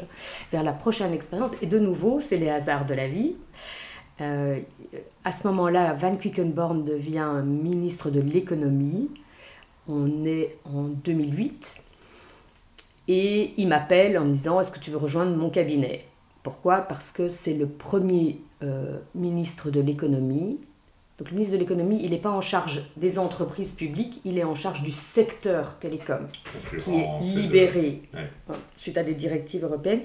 [0.52, 1.56] vers la prochaine expérience.
[1.62, 3.38] Et de nouveau, c'est les hasards de la vie.
[4.20, 4.60] Euh,
[5.24, 9.10] à ce moment-là, Van Quickenborn devient ministre de l'économie.
[9.88, 11.82] On est en 2008.
[13.08, 16.00] Et il m'appelle en me disant Est-ce que tu veux rejoindre mon cabinet?
[16.44, 16.82] Pourquoi?
[16.82, 20.60] Parce que c'est le premier euh, ministre de l'économie.
[21.22, 24.44] Donc le ministre de l'économie, il n'est pas en charge des entreprises publiques, il est
[24.44, 26.28] en charge du secteur télécom,
[26.84, 30.02] qui est libéré hein, suite à des directives européennes.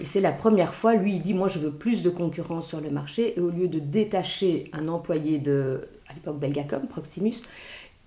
[0.00, 2.80] Et c'est la première fois, lui, il dit, moi je veux plus de concurrence sur
[2.80, 7.36] le marché, et au lieu de détacher un employé de, à l'époque Belgacom, Proximus,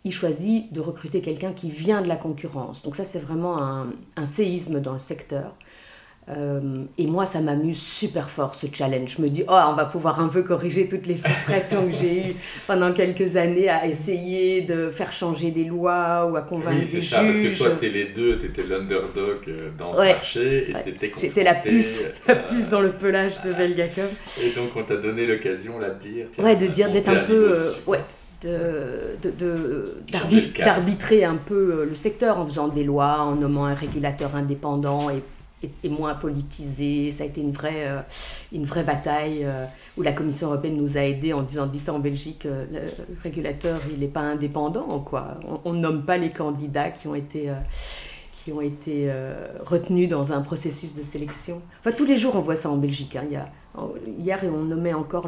[0.04, 2.82] il choisit de recruter quelqu'un qui vient de la concurrence.
[2.82, 5.56] Donc ça, c'est vraiment un, un séisme dans le secteur.
[6.32, 9.16] Euh, et moi, ça m'amuse super fort ce challenge.
[9.18, 12.30] Je me dis, oh, on va pouvoir un peu corriger toutes les frustrations que j'ai
[12.30, 12.36] eues
[12.68, 17.02] pendant quelques années à essayer de faire changer des lois ou à convaincre oui, c'est
[17.02, 20.70] ça, parce que toi, tu es les deux, tu étais l'underdog euh, dans ce marché
[20.70, 24.08] et tu étais J'étais la puce, la puce dans le pelage de Belgacom.
[24.42, 26.28] Et donc, on t'a donné l'occasion là de dire.
[26.40, 27.58] Ouais, de dire, d'être un peu.
[27.58, 28.00] Euh, ouais,
[30.12, 34.36] d'arbitrer de, de, un peu le secteur en faisant des lois, en nommant un régulateur
[34.36, 35.22] indépendant et
[35.64, 37.12] et, moins politisé.
[37.12, 38.02] Ça a été une vraie, euh,
[38.52, 39.66] une vraie bataille euh,
[39.98, 42.82] où la Commission européenne nous a aidés en disant, dites en Belgique, euh, le
[43.22, 45.00] régulateur, il n'est pas indépendant.
[45.00, 45.40] Quoi.
[45.66, 47.52] On ne nomme pas les candidats qui ont été,
[48.32, 49.12] qui ont été
[49.66, 51.62] retenus dans un processus de sélection.
[51.80, 53.16] Enfin, tous les jours, on voit ça en Belgique.
[53.16, 53.26] Hein.
[54.18, 55.28] Hier, on nommait encore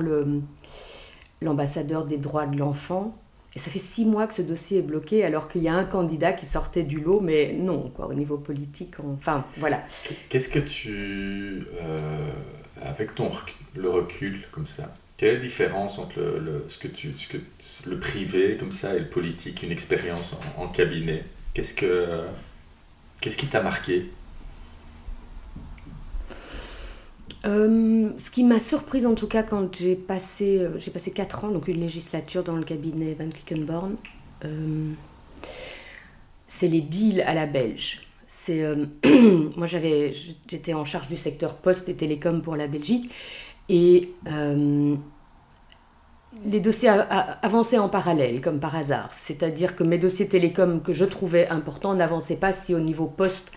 [1.41, 3.15] l'ambassadeur des droits de l'enfant
[3.55, 5.85] et ça fait six mois que ce dossier est bloqué alors qu'il y a un
[5.85, 9.83] candidat qui sortait du lot, mais non, quoi, au niveau politique, enfin voilà.
[10.29, 12.31] Qu'est-ce que tu, euh,
[12.81, 13.29] avec ton
[13.75, 17.37] le recul comme ça, quelle différence entre le, ce que tu, ce que,
[17.87, 21.23] le privé comme ça et le politique, une expérience en, en cabinet?
[21.53, 22.21] Qu'est-ce que,
[23.21, 24.09] qu'est-ce qui t'a marqué?
[27.45, 31.45] Euh, ce qui m'a surprise en tout cas quand j'ai passé, euh, j'ai passé 4
[31.45, 33.97] ans, donc une législature dans le cabinet Van Quickenborn,
[34.45, 34.91] euh,
[36.45, 38.07] c'est les deals à la belge.
[38.27, 38.63] C'est,
[39.57, 43.13] moi j'étais en charge du secteur poste et télécom pour la Belgique
[43.69, 44.11] et
[46.45, 49.09] les dossiers avançaient en parallèle, comme par hasard.
[49.11, 53.51] C'est-à-dire que mes dossiers télécom que je trouvais importants n'avançaient pas si au niveau poste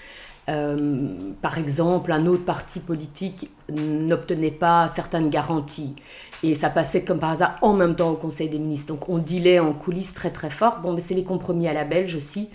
[0.48, 5.96] euh, par exemple, un autre parti politique n'obtenait pas certaines garanties.
[6.42, 8.92] Et ça passait comme par hasard en même temps au Conseil des ministres.
[8.92, 10.78] Donc on dealait en coulisses très très fort.
[10.78, 12.48] Bon, mais c'est les compromis à la belge aussi.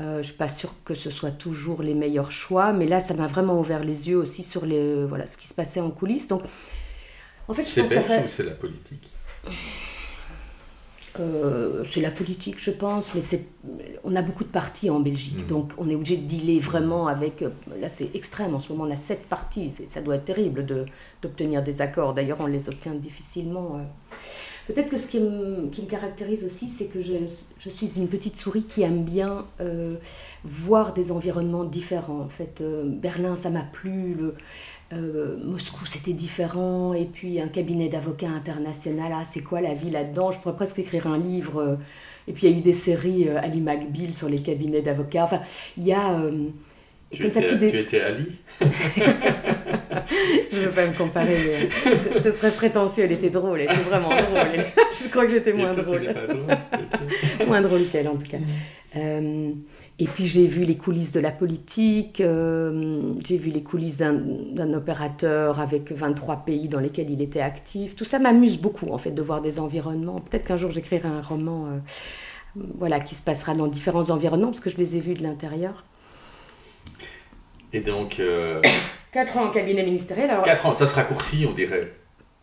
[0.00, 2.98] Euh, je ne suis pas sûre que ce soit toujours les meilleurs choix, mais là,
[2.98, 5.90] ça m'a vraiment ouvert les yeux aussi sur les, voilà, ce qui se passait en
[5.90, 6.28] coulisses.
[6.28, 6.42] Donc,
[7.46, 9.10] en fait, c'est belge ou c'est la politique?
[11.20, 13.44] Euh, c'est la politique, je pense, mais c'est,
[14.04, 15.46] on a beaucoup de partis en Belgique, mm.
[15.46, 17.42] donc on est obligé de dealer vraiment avec.
[17.42, 18.54] Euh, là, c'est extrême.
[18.54, 19.70] En ce moment, on a sept partis.
[19.84, 20.86] ça doit être terrible de,
[21.20, 22.14] d'obtenir des accords.
[22.14, 23.76] D'ailleurs, on les obtient difficilement.
[23.76, 23.82] Euh.
[24.68, 27.14] Peut-être que ce qui me, qui me caractérise aussi, c'est que je,
[27.58, 29.44] je, suis une petite souris qui aime bien
[30.44, 32.20] voir des environnements différents.
[32.20, 34.14] En fait, Berlin, ça m'a plu.
[34.14, 34.36] Le,
[34.92, 36.94] euh, Moscou, c'était différent.
[36.94, 40.32] Et puis un cabinet d'avocats international, ah, c'est quoi la vie là-dedans?
[40.32, 41.60] Je pourrais presque écrire un livre.
[41.60, 41.76] Euh,
[42.28, 45.24] et puis il y a eu des séries euh, Ali McBeal sur les cabinets d'avocats.
[45.24, 45.40] Enfin,
[45.76, 46.20] il y a.
[47.10, 48.32] tu, étais, Ali?
[50.50, 51.70] Je ne veux pas me comparer, mais
[52.20, 53.04] ce serait prétentieux.
[53.04, 54.64] Elle était drôle, elle était vraiment drôle.
[55.02, 56.14] Je crois que j'étais moins drôle.
[57.46, 58.38] moins drôle qu'elle, en tout cas.
[60.02, 64.74] Et puis j'ai vu les coulisses de la politique, euh, j'ai vu les coulisses d'un
[64.74, 67.94] opérateur avec 23 pays dans lesquels il était actif.
[67.94, 70.18] Tout ça m'amuse beaucoup en fait de voir des environnements.
[70.18, 71.78] Peut-être qu'un jour j'écrirai un roman euh,
[72.78, 75.84] voilà, qui se passera dans différents environnements parce que je les ai vus de l'intérieur.
[77.72, 78.18] Et donc...
[78.18, 78.60] Euh...
[79.12, 80.30] 4 ans en cabinet ministériel.
[80.30, 80.44] Alors...
[80.44, 81.92] 4 ans, ça se raccourcit on dirait.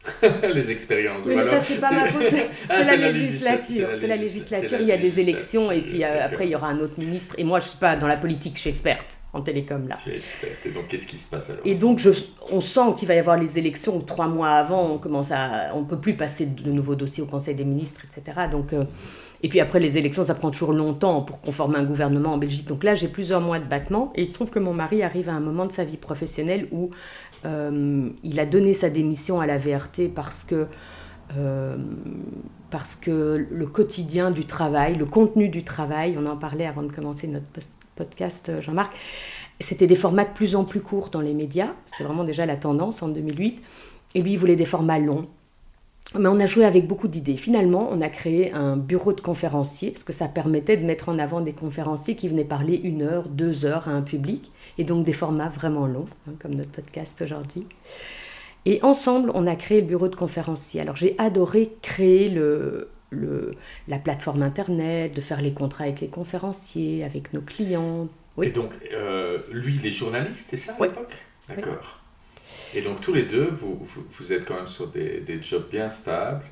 [0.53, 1.25] les expériences.
[1.25, 3.89] Oui, mais ça, c'est pas ma faute, c'est ah, la, législature.
[3.93, 6.67] C'est la, législature, il y a des élections et puis euh, après, il y aura
[6.67, 7.35] un autre ministre.
[7.38, 9.95] Et moi, je ne suis pas dans la politique, je suis experte en télécom là.
[10.01, 10.65] Tu es experte.
[10.65, 11.62] Et donc, qu'est-ce qui se passe alors?
[11.65, 12.12] Et donc, je,
[12.51, 15.83] on sent qu'il va y avoir les élections trois mois avant, on commence à, on
[15.83, 18.47] peut plus passer de nouveaux dossiers au Conseil des ministres, etc.
[18.51, 18.85] Donc, euh,
[19.41, 22.67] et puis après, les élections, ça prend toujours longtemps pour conformer un gouvernement en Belgique.
[22.67, 24.12] Donc là, j'ai plusieurs mois de battement.
[24.15, 26.67] Et il se trouve que mon mari arrive à un moment de sa vie professionnelle
[26.71, 26.89] où
[27.43, 30.67] il a donné sa démission à la VRT parce que,
[31.38, 31.78] euh,
[32.69, 36.91] parce que le quotidien du travail, le contenu du travail, on en parlait avant de
[36.91, 37.47] commencer notre
[37.95, 38.93] podcast, euh, Jean-Marc,
[39.60, 41.73] c'était des formats de plus en plus courts dans les médias.
[41.86, 43.62] C'était vraiment déjà la tendance en 2008.
[44.15, 45.28] Et lui, il voulait des formats longs.
[46.17, 47.38] Mais on a joué avec beaucoup d'idées.
[47.38, 51.19] Finalement, on a créé un bureau de conférenciers, parce que ça permettait de mettre en
[51.19, 55.06] avant des conférenciers qui venaient parler une heure, deux heures à un public, et donc
[55.06, 57.67] des formats vraiment longs, hein, comme notre podcast aujourd'hui.
[58.65, 60.82] Et ensemble, on a créé le bureau de conférenciers.
[60.82, 63.52] Alors j'ai adoré créer le, le,
[63.88, 68.10] la plateforme Internet, de faire les contrats avec les conférenciers, avec nos clients.
[68.41, 71.13] Et donc, euh, lui, il est journaliste, c'est ça à l'époque?
[71.48, 71.98] D'accord.
[72.75, 75.69] Et donc tous les deux, vous, vous, vous êtes quand même sur des, des jobs
[75.69, 76.45] bien stables.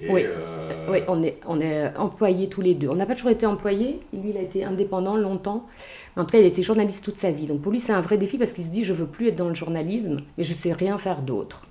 [0.00, 0.22] Et, Oui.
[0.24, 2.88] euh, Oui, on est, on est employés tous les deux.
[2.88, 4.00] On n'a pas toujours été employés.
[4.12, 5.66] Lui, il a été indépendant longtemps.
[6.16, 7.46] Mais en tout cas, il a été journaliste toute sa vie.
[7.46, 9.36] Donc pour lui, c'est un vrai défi parce qu'il se dit, je veux plus être
[9.36, 11.66] dans le journalisme, mais je sais rien faire d'autre.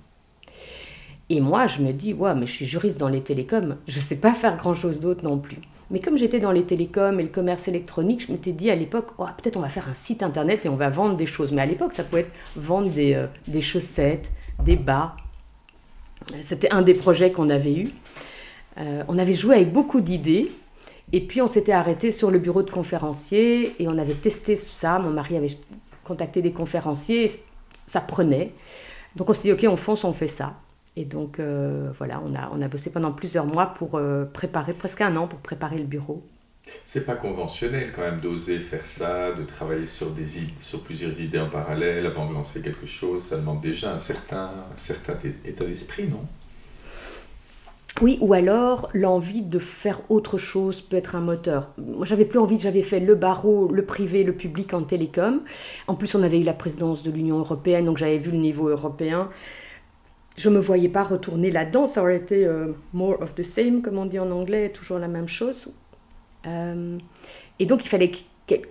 [1.28, 4.16] Et moi, je me dis, ouais, mais je suis juriste dans les télécoms, je sais
[4.20, 5.58] pas faire grand-chose d'autre non plus.
[5.90, 9.08] Mais comme j'étais dans les télécoms et le commerce électronique, je m'étais dit à l'époque,
[9.18, 11.52] oh, peut-être on va faire un site internet et on va vendre des choses.
[11.52, 14.32] Mais à l'époque, ça pouvait être vendre des, euh, des chaussettes,
[14.64, 15.16] des bas.
[16.40, 17.90] C'était un des projets qu'on avait eu.
[18.78, 20.50] Euh, on avait joué avec beaucoup d'idées.
[21.12, 24.98] Et puis on s'était arrêté sur le bureau de conférencier et on avait testé ça.
[24.98, 25.56] Mon mari avait
[26.02, 27.30] contacté des conférenciers, et
[27.72, 28.52] ça prenait.
[29.14, 30.54] Donc on s'est dit, ok, on fonce, on fait ça.
[30.96, 34.72] Et donc euh, voilà, on a, on a bossé pendant plusieurs mois pour euh, préparer,
[34.72, 36.24] presque un an pour préparer le bureau.
[36.84, 41.20] C'est pas conventionnel quand même d'oser faire ça, de travailler sur, des idées, sur plusieurs
[41.20, 43.22] idées en parallèle avant de lancer quelque chose.
[43.24, 46.20] Ça demande déjà un certain, un certain état d'esprit, non?
[48.02, 51.72] Oui, ou alors l'envie de faire autre chose peut être un moteur.
[51.78, 55.40] Moi, j'avais plus envie, j'avais fait le barreau, le privé, le public en télécom.
[55.86, 58.68] En plus, on avait eu la présidence de l'Union européenne, donc j'avais vu le niveau
[58.68, 59.30] européen.
[60.36, 63.98] Je me voyais pas retourner là-dedans, ça aurait été euh, more of the same, comme
[63.98, 65.68] on dit en anglais, toujours la même chose.
[66.46, 66.98] Euh,
[67.58, 68.10] et donc, il fallait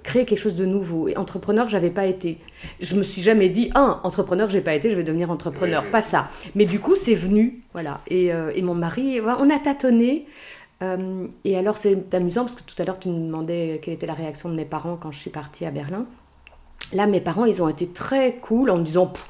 [0.03, 1.07] créer quelque chose de nouveau.
[1.07, 2.37] Et entrepreneur, j'avais pas été.
[2.79, 5.83] Je me suis jamais dit, ah, entrepreneur, j'ai pas été, je vais devenir entrepreneur.
[5.83, 5.91] Oui.
[5.91, 6.29] Pas ça.
[6.55, 8.01] Mais du coup, c'est venu, voilà.
[8.07, 10.25] Et, euh, et mon mari, on a tâtonné.
[10.83, 14.07] Euh, et alors, c'est amusant parce que tout à l'heure, tu me demandais quelle était
[14.07, 16.05] la réaction de mes parents quand je suis partie à Berlin.
[16.93, 19.29] Là, mes parents, ils ont été très cool en me disant, Pff,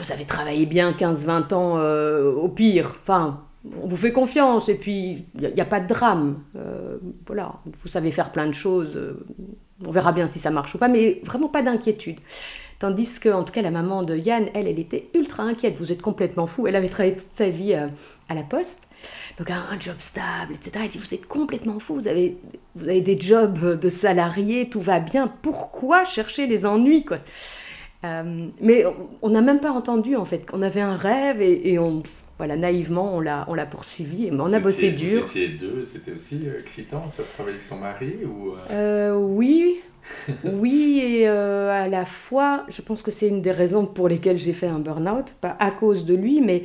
[0.00, 2.94] vous avez travaillé bien 15-20 ans euh, au pire.
[3.02, 3.44] Enfin,
[3.82, 6.40] on vous fait confiance et puis il n'y a, pas de drame.
[6.56, 8.96] Euh, voilà, vous savez faire plein de choses.
[8.96, 9.24] euh,
[9.86, 12.20] on verra bien si ça marche ou pas, mais vraiment pas d'inquiétude.
[12.78, 15.78] Tandis que, en tout cas, la maman de Yann, elle, elle était ultra inquiète.
[15.78, 16.66] Vous êtes complètement fou.
[16.66, 18.88] Elle avait travaillé toute sa vie à la poste.
[19.38, 20.72] Donc, un, job stable, etc.
[20.84, 21.94] Elle dit Vous êtes complètement fou.
[21.94, 22.36] Vous avez,
[22.76, 25.28] vous avez des jobs de salariés, tout va bien.
[25.42, 27.18] Pourquoi chercher les ennuis quoi?
[28.04, 31.72] Euh, Mais on- on n'a même pas entendu, en fait, qu'on avait un rêve et,
[31.72, 32.02] et on.
[32.36, 34.28] Voilà, naïvement, on l'a, on l'a poursuivi.
[34.32, 35.20] Mais on a bossé étiez- dur.
[35.22, 39.14] Vous étiez deux, c'était aussi euh, excitant, ça, travailler avec son mari ou, euh, Euh,
[39.16, 39.76] oui,
[40.44, 44.36] oui, et euh, à la fois, je pense que c'est une des raisons pour lesquelles
[44.36, 46.64] j'ai fait un burn-out, pas à cause de lui, mais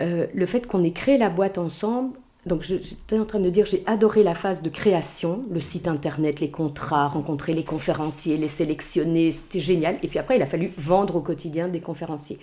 [0.00, 2.16] euh, le fait qu'on ait créé la boîte ensemble.
[2.48, 6.40] Donc j'étais en train de dire, j'ai adoré la phase de création, le site internet,
[6.40, 9.96] les contrats, rencontrer les conférenciers, les sélectionner, c'était génial.
[10.02, 12.38] Et puis après, il a fallu vendre au quotidien des conférenciers.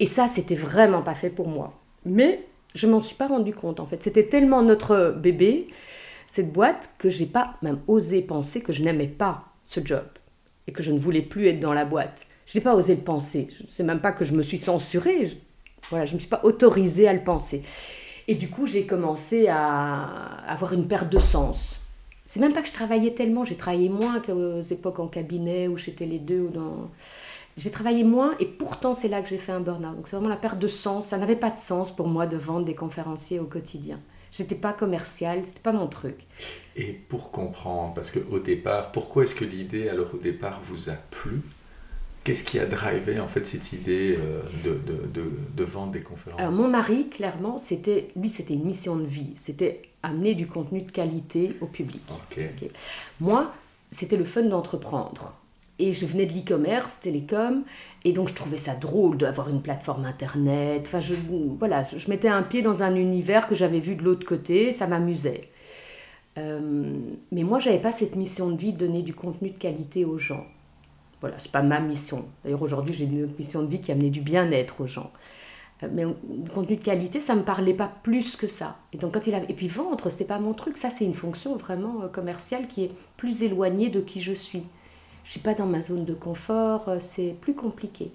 [0.00, 1.72] Et ça, c'était vraiment pas fait pour moi.
[2.04, 4.02] Mais je m'en suis pas rendu compte en fait.
[4.02, 5.66] C'était tellement notre bébé,
[6.26, 10.04] cette boîte, que j'ai pas même osé penser que je n'aimais pas ce job
[10.66, 12.26] et que je ne voulais plus être dans la boîte.
[12.46, 13.48] Je n'ai pas osé le penser.
[13.50, 15.38] Je sais même pas que je me suis censurée.
[15.90, 17.62] Voilà, je ne me suis pas autorisée à le penser.
[18.28, 20.02] Et du coup, j'ai commencé à
[20.46, 21.80] avoir une perte de sens.
[22.26, 25.78] C'est même pas que je travaillais tellement, j'ai travaillé moins qu'aux époques en cabinet où
[25.78, 26.90] j'étais les deux ou dans
[27.56, 29.96] j'ai travaillé moins et pourtant c'est là que j'ai fait un burn-out.
[29.96, 31.06] Donc c'est vraiment la perte de sens.
[31.06, 33.98] Ça n'avait pas de sens pour moi de vendre des conférenciers au quotidien.
[34.30, 36.26] J'étais pas commerciale, c'était pas mon truc.
[36.76, 40.96] Et pour comprendre, parce qu'au départ, pourquoi est-ce que l'idée, alors au départ, vous a
[41.10, 41.40] plu?
[42.28, 46.02] Qu'est-ce qui a drivé en fait cette idée euh, de, de, de, de vendre des
[46.02, 46.38] conférences?
[46.38, 49.30] Alors mon mari, clairement, c'était lui, c'était une mission de vie.
[49.34, 52.04] C'était amener du contenu de qualité au public.
[53.18, 53.50] Moi,
[53.90, 55.34] c'était le fun d'entreprendre.
[55.78, 57.62] Et je venais de l'e-commerce, télécom,
[58.04, 60.82] et donc je trouvais ça drôle d'avoir une plateforme internet.
[60.86, 61.14] Enfin, je,
[61.58, 64.86] voilà, je mettais un pied dans un univers que j'avais vu de l'autre côté, ça
[64.86, 65.48] m'amusait.
[66.36, 66.92] Euh,
[67.32, 70.18] mais moi, j'avais pas cette mission de vie de donner du contenu de qualité aux
[70.18, 70.46] gens.
[71.20, 72.26] Voilà, c'est pas ma mission.
[72.44, 75.10] D'ailleurs, aujourd'hui, j'ai une mission de vie qui amenait du bien-être aux gens.
[75.82, 76.04] Euh, Mais
[76.54, 78.76] contenu de qualité, ça me parlait pas plus que ça.
[78.92, 79.42] Et donc, quand il a...
[79.50, 80.76] Et puis vendre, c'est pas mon truc.
[80.78, 84.62] Ça, c'est une fonction vraiment euh, commerciale qui est plus éloignée de qui je suis.
[85.24, 86.88] Je suis pas dans ma zone de confort.
[86.88, 88.12] euh, C'est plus compliqué.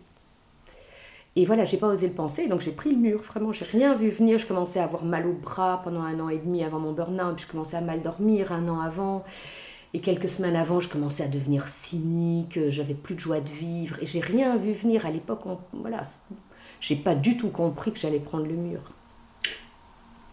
[1.36, 3.20] Et voilà, j'ai pas osé le penser, donc j'ai pris le mur.
[3.24, 4.38] Vraiment, j'ai rien vu venir.
[4.38, 7.39] Je commençais à avoir mal au bras pendant un an et demi avant mon burn-out.
[7.39, 9.24] Je commençais à mal dormir un an avant.
[9.93, 12.60] Et quelques semaines avant, je commençais à devenir cynique.
[12.69, 14.01] J'avais plus de joie de vivre.
[14.01, 15.41] Et j'ai rien vu venir à l'époque.
[15.71, 16.01] Voilà,
[16.79, 18.82] j'ai pas du tout compris que j'allais prendre le mur.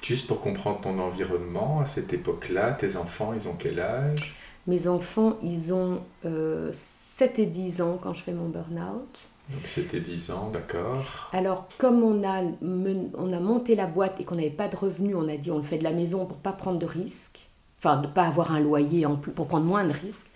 [0.03, 4.35] Juste pour comprendre ton environnement, à cette époque-là, tes enfants, ils ont quel âge?
[4.67, 9.31] Mes enfants, ils ont euh, 7 et 10 ans quand je fais mon burn-out.
[9.51, 11.31] Donc c'était 10 ans, d'accord.
[11.33, 15.17] Alors, comme on a, on a monté la boîte et qu'on n'avait pas de revenus,
[15.17, 17.50] on a dit on le fait de la maison pour pas prendre de risques,
[17.83, 20.29] enfin de pas avoir un loyer en plus, pour prendre moins de risques.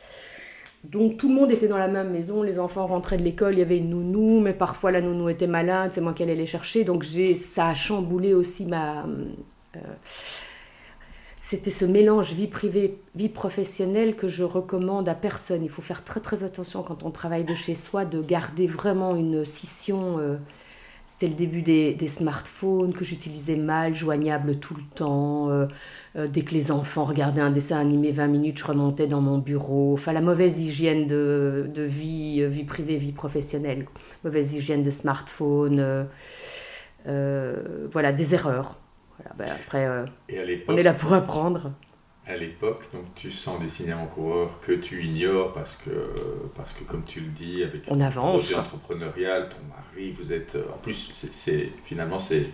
[0.84, 3.58] donc tout le monde était dans la même maison, les enfants rentraient de l'école, il
[3.58, 6.46] y avait une nounou, mais parfois la nounou était malade, c'est moi qui allais les
[6.46, 7.04] chercher, donc
[7.34, 9.04] ça a chamboulé aussi ma...
[9.76, 9.80] Euh,
[11.36, 15.62] c'était ce mélange vie privée, vie professionnelle que je recommande à personne.
[15.62, 19.14] Il faut faire très très attention quand on travaille de chez soi, de garder vraiment
[19.14, 20.18] une scission.
[20.20, 20.36] Euh,
[21.16, 25.48] c'était le début des, smartphones que j'utilisais mal, joignable tout le temps.
[25.48, 25.66] Euh,
[26.16, 29.38] euh, dès que les enfants regardaient un dessin animé 20 minutes, je remontais dans mon
[29.38, 29.92] bureau.
[29.92, 33.86] Enfin, la mauvaise hygiène de, vie, vie privée, vie professionnelle.
[34.24, 36.08] Mauvaise hygiène de smartphone.
[37.06, 38.76] voilà, des erreurs.
[39.16, 40.04] Voilà, ben après, euh,
[40.66, 41.70] on est là pour apprendre.
[42.26, 45.90] À l'époque, donc tu sens des signes avant-coureurs que tu ignores parce que,
[46.54, 50.32] parce que comme tu le dis, avec on un avance, projet entrepreneurial, ton mari, vous
[50.32, 50.54] êtes.
[50.54, 52.46] Euh, en plus, c'est finalement, c'est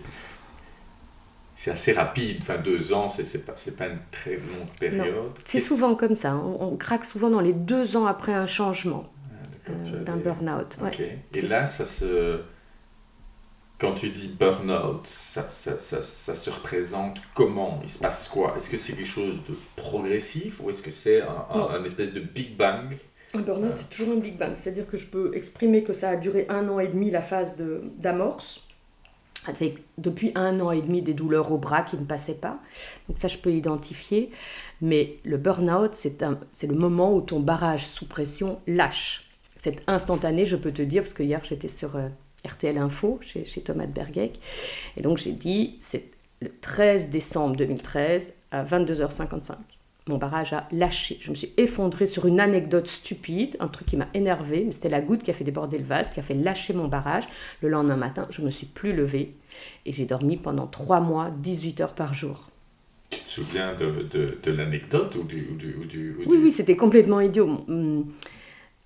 [1.55, 2.39] c'est assez rapide.
[2.41, 5.31] Enfin, deux ans, c'est pas, pas une très longue période.
[5.45, 6.35] C'est souvent comme ça.
[6.35, 9.05] On, craque souvent dans les deux ans après un changement
[9.67, 10.77] ah, euh, d'un burn-out.
[11.33, 12.41] Et là, ça se
[13.81, 17.79] quand tu dis burn-out, ça, ça, ça, ça, se représente comment?
[17.81, 18.53] Il se passe quoi?
[18.55, 22.55] Est-ce que c'est quelque chose de progressif ou est-ce que c'est un, espèce de Big
[22.55, 22.95] Bang?
[23.33, 24.53] Un burn-out, c'est toujours un Big Bang.
[24.53, 27.55] C'est-à-dire que je peux exprimer que ça a duré un an et demi, la phase
[27.97, 28.61] d'amorce,
[29.47, 32.59] avec depuis un an et demi des douleurs au bras qui ne passaient pas.
[33.09, 34.29] Donc ça, je peux identifier.
[34.81, 39.27] Mais le burn-out, c'est le moment où ton barrage sous pression lâche.
[39.55, 41.95] C'est instantané, je peux te dire, parce que hier, j'étais sur...
[41.95, 42.09] Euh,
[42.45, 44.39] RTL Info chez, chez Thomas de Bergec.
[44.97, 46.09] Et donc j'ai dit, c'est
[46.41, 49.53] le 13 décembre 2013 à 22h55.
[50.07, 51.17] Mon barrage a lâché.
[51.21, 54.89] Je me suis effondrée sur une anecdote stupide, un truc qui m'a énervée, mais c'était
[54.89, 57.25] la goutte qui a fait déborder le vase, qui a fait lâcher mon barrage.
[57.61, 59.35] Le lendemain matin, je me suis plus levée
[59.85, 62.49] et j'ai dormi pendant trois mois, 18 heures par jour.
[63.11, 66.51] Tu te souviens de, de, de l'anecdote ou du, ou du, ou du, Oui, oui,
[66.51, 67.63] c'était complètement idiot.
[67.67, 68.05] Hum,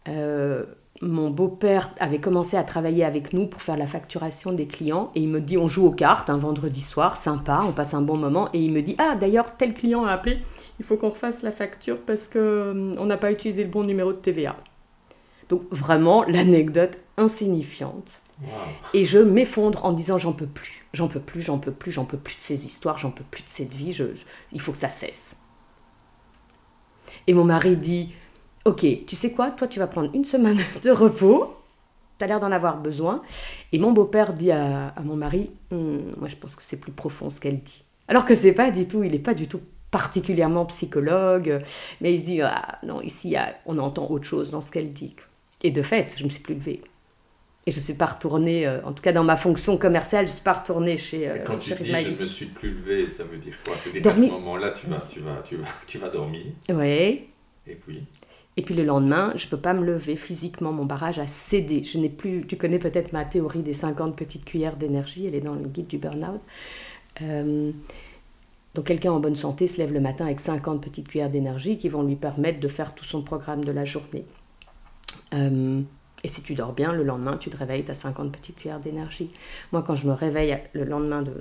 [0.10, 0.66] euh,
[1.02, 5.22] mon beau-père avait commencé à travailler avec nous pour faire la facturation des clients et
[5.22, 8.18] il me dit on joue aux cartes un vendredi soir, sympa, on passe un bon
[8.18, 10.40] moment et il me dit ah d'ailleurs tel client a appelé,
[10.80, 13.84] il faut qu'on refasse la facture parce que hum, on n'a pas utilisé le bon
[13.84, 14.56] numéro de TVA.
[15.50, 18.22] Donc vraiment l'anecdote insignifiante.
[18.94, 22.04] Et je m'effondre en disant j'en peux plus, j'en peux plus, j'en peux plus, j'en
[22.04, 23.98] peux plus de ces histoires, j'en peux plus de cette vie,
[24.52, 25.38] il faut que ça cesse.
[27.28, 28.14] Et mon mari dit
[28.66, 31.56] Ok, tu sais quoi, toi tu vas prendre une semaine de repos,
[32.18, 33.22] tu as l'air d'en avoir besoin.
[33.72, 37.30] Et mon beau-père dit à, mon mari, hum, moi je pense que c'est plus profond
[37.30, 37.84] ce qu'elle dit.
[38.08, 41.62] Alors que c'est pas du tout, il n'est pas du tout particulièrement psychologue,
[42.02, 43.36] mais il se dit, ah non, ici
[43.68, 45.16] on entend autre chose dans ce qu'elle dit.
[45.64, 46.82] Et de fait, je ne me suis plus levée.
[47.68, 50.32] Et je ne suis pas retournée, euh, en tout cas dans ma fonction commerciale, je
[50.32, 51.28] ne suis pas retournée chez.
[51.28, 53.74] Euh, quand tu dis je ne me suis plus levée, ça veut dire quoi?
[53.80, 56.46] C'est à ce moment-là, tu vas, tu, vas, tu, vas, tu vas dormir.
[56.70, 57.28] Oui.
[57.68, 58.04] Et puis?
[58.58, 61.84] Et puis le lendemain, je ne peux pas me lever physiquement, mon barrage a cédé.
[61.84, 65.42] Je n'ai plus, tu connais peut-être ma théorie des 50 petites cuillères d'énergie, elle est
[65.42, 66.42] dans le guide du burn-out.
[67.22, 67.72] Euh,
[68.76, 71.90] donc quelqu'un en bonne santé se lève le matin avec 50 petites cuillères d'énergie qui
[71.90, 74.26] vont lui permettre de faire tout son programme de la journée.
[75.34, 75.82] Euh,
[76.24, 78.80] et si tu dors bien, le lendemain, tu te réveilles, tu as 50 petites cuillères
[78.80, 79.32] d'énergie.
[79.72, 81.34] Moi, quand je me réveille le lendemain de,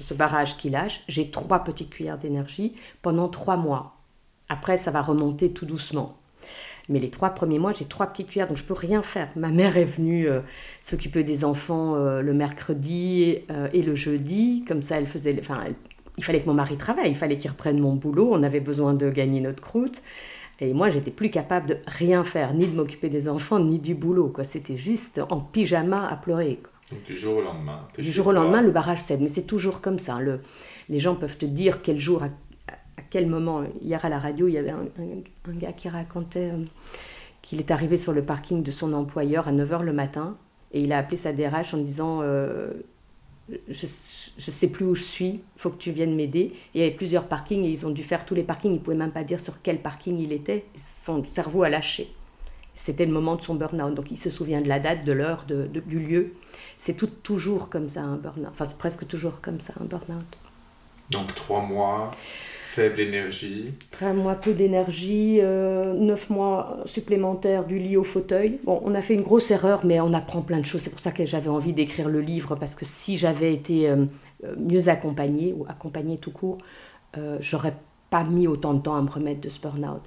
[0.00, 3.96] ce barrage qui lâche, j'ai trois petites cuillères d'énergie pendant trois mois.
[4.48, 6.18] Après, ça va remonter tout doucement.
[6.88, 9.28] Mais les trois premiers mois, j'ai trois petites cuillères, donc je peux rien faire.
[9.36, 10.40] Ma mère est venue euh,
[10.80, 14.64] s'occuper des enfants euh, le mercredi euh, et le jeudi.
[14.66, 15.36] Comme ça, elle faisait.
[15.38, 15.64] Enfin,
[16.16, 18.28] il fallait que mon mari travaille, il fallait qu'il reprenne mon boulot.
[18.32, 20.02] On avait besoin de gagner notre croûte.
[20.60, 23.94] Et moi, j'étais plus capable de rien faire, ni de m'occuper des enfants, ni du
[23.94, 24.32] boulot.
[24.42, 26.60] C'était juste en pyjama à pleurer.
[26.90, 27.80] Donc du jour au lendemain.
[27.98, 29.20] Du jour au lendemain, le barrage cède.
[29.20, 30.20] Mais c'est toujours comme ça.
[30.20, 30.40] Le,
[30.88, 32.22] les gens peuvent te dire quel jour,
[33.16, 34.84] quel moment Hier à la radio, il y avait un,
[35.54, 36.62] gars qui racontait euh,
[37.40, 40.36] qu'il est arrivé sur le parking de son employeur à 9h le matin
[40.72, 42.74] et il a appelé sa DRH en disant euh,
[43.48, 46.52] je ne sais plus où je suis, il faut que tu viennes m'aider.
[46.74, 48.74] il y avait plusieurs parkings et ils ont dû faire tous les parkings.
[48.74, 50.66] Ils pouvaient même pas dire sur quel parking il était.
[50.76, 52.12] Son cerveau a lâché.
[52.74, 53.94] C'était le moment de son burn-out.
[53.94, 56.32] Donc il se souvient de la date, de l'heure, de, du lieu.
[56.76, 58.50] C'est tout, toujours comme ça un burn-out.
[58.50, 60.26] Enfin, c'est presque toujours comme ça un burn-out.
[61.10, 62.04] Donc trois mois
[62.76, 63.72] Faible énergie.
[63.90, 68.58] Très mois, peu d'énergie, euh, neuf mois supplémentaires du lit au fauteuil.
[68.64, 70.82] Bon, on a fait une grosse erreur, mais on apprend plein de choses.
[70.82, 74.04] C'est pour ça que j'avais envie d'écrire le livre, parce que si j'avais été euh,
[74.58, 76.58] mieux accompagnée, ou accompagnée tout court,
[77.16, 77.72] euh, j'aurais
[78.10, 80.02] pas mis autant de temps à me remettre de ce burn-out.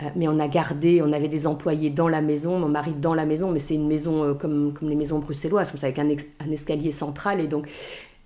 [0.00, 3.14] Euh, mais on a gardé, on avait des employés dans la maison, mon mari dans
[3.14, 6.92] la maison, mais c'est une maison comme, comme les maisons bruxelloises, avec un, un escalier
[6.92, 7.66] central, et donc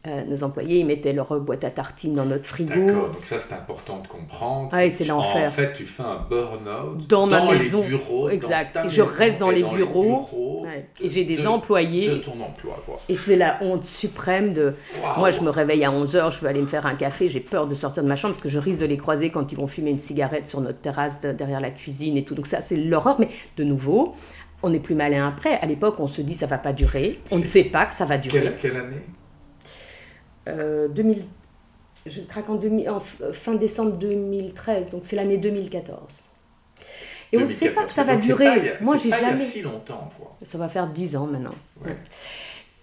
[0.08, 2.72] Euh, nos employés, ils mettaient leur boîte à tartines dans notre frigo.
[2.86, 4.70] D'accord, donc ça c'est important de comprendre.
[4.72, 5.48] Ah, c'est l'enfer.
[5.48, 7.82] En fait, tu fais un burn-out Dans ma maison.
[7.82, 8.28] les bureaux.
[8.30, 8.74] Exact.
[8.74, 10.02] dans Et je maison reste dans et les dans bureaux.
[10.02, 10.86] bureaux Ouais.
[10.98, 12.08] de- Et j'ai des de- employés.
[12.08, 12.98] De ton emploi, quoi.
[13.08, 14.74] Et c'est la honte suprême de...
[15.18, 17.66] Moi, je me réveille à 11h, je veux aller me faire un café, j'ai peur
[17.66, 19.66] de sortir de ma chambre parce que je risque de les croiser quand ils vont
[19.68, 22.34] fumer une cigarette sur notre terrasse de- derrière la cuisine et tout.
[22.34, 23.16] Donc ça, c'est l'horreur.
[23.20, 23.28] Mais
[23.58, 24.14] de nouveau,
[24.62, 25.58] on est plus malin après.
[25.60, 27.18] À l'époque, on se dit ça va pas durer.
[27.30, 28.40] On ne sait pas que ça va durer.
[28.40, 29.02] Quelle, quelle année?
[30.88, 31.22] 2000,
[32.06, 36.00] je craque en, 2000 en f- fin décembre 2013, donc c'est l'année 2014.
[37.32, 38.46] Et on ne sait pas que ça va Donc, pas durer.
[38.70, 39.36] a- Moi, j'ai jamais.
[39.36, 40.34] si longtemps, quoi.
[40.42, 41.54] Ça va faire 10 ans maintenant.
[41.82, 41.90] Ouais.
[41.90, 41.96] Ouais.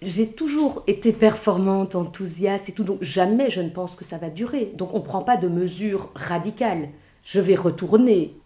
[0.02, 4.28] J'ai toujours été performante, enthousiaste et tout, donc jamais je ne pense que ça va
[4.28, 4.70] durer.
[4.74, 6.90] Donc on ne prend pas de mesures radicales.
[7.24, 8.36] Je vais retourner.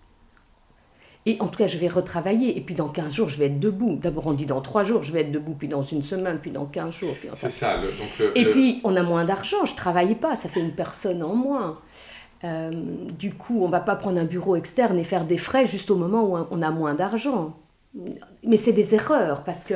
[1.27, 2.57] Et en tout cas, je vais retravailler.
[2.57, 3.97] Et puis dans 15 jours, je vais être debout.
[4.01, 6.51] D'abord, on dit dans 3 jours, je vais être debout, puis dans une semaine, puis
[6.51, 7.15] dans 15 jours.
[7.21, 7.77] Puis C'est ça.
[7.77, 10.61] le- donc le- et le- puis, on a moins d'argent, je travaille pas, ça fait
[10.61, 11.79] une personne en moins.
[12.43, 12.71] Euh,
[13.19, 15.97] du coup, on va pas prendre un bureau externe et faire des frais juste au
[15.97, 17.55] moment où on a moins d'argent.
[18.45, 19.75] Mais c'est des erreurs, parce que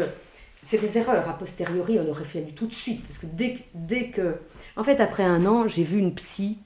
[0.62, 1.28] c'est des erreurs.
[1.28, 3.02] A posteriori, on aurait fallu tout de suite.
[3.02, 4.36] Parce que dès, que- dès que...
[4.76, 6.56] En fait, après un an, j'ai vu une psy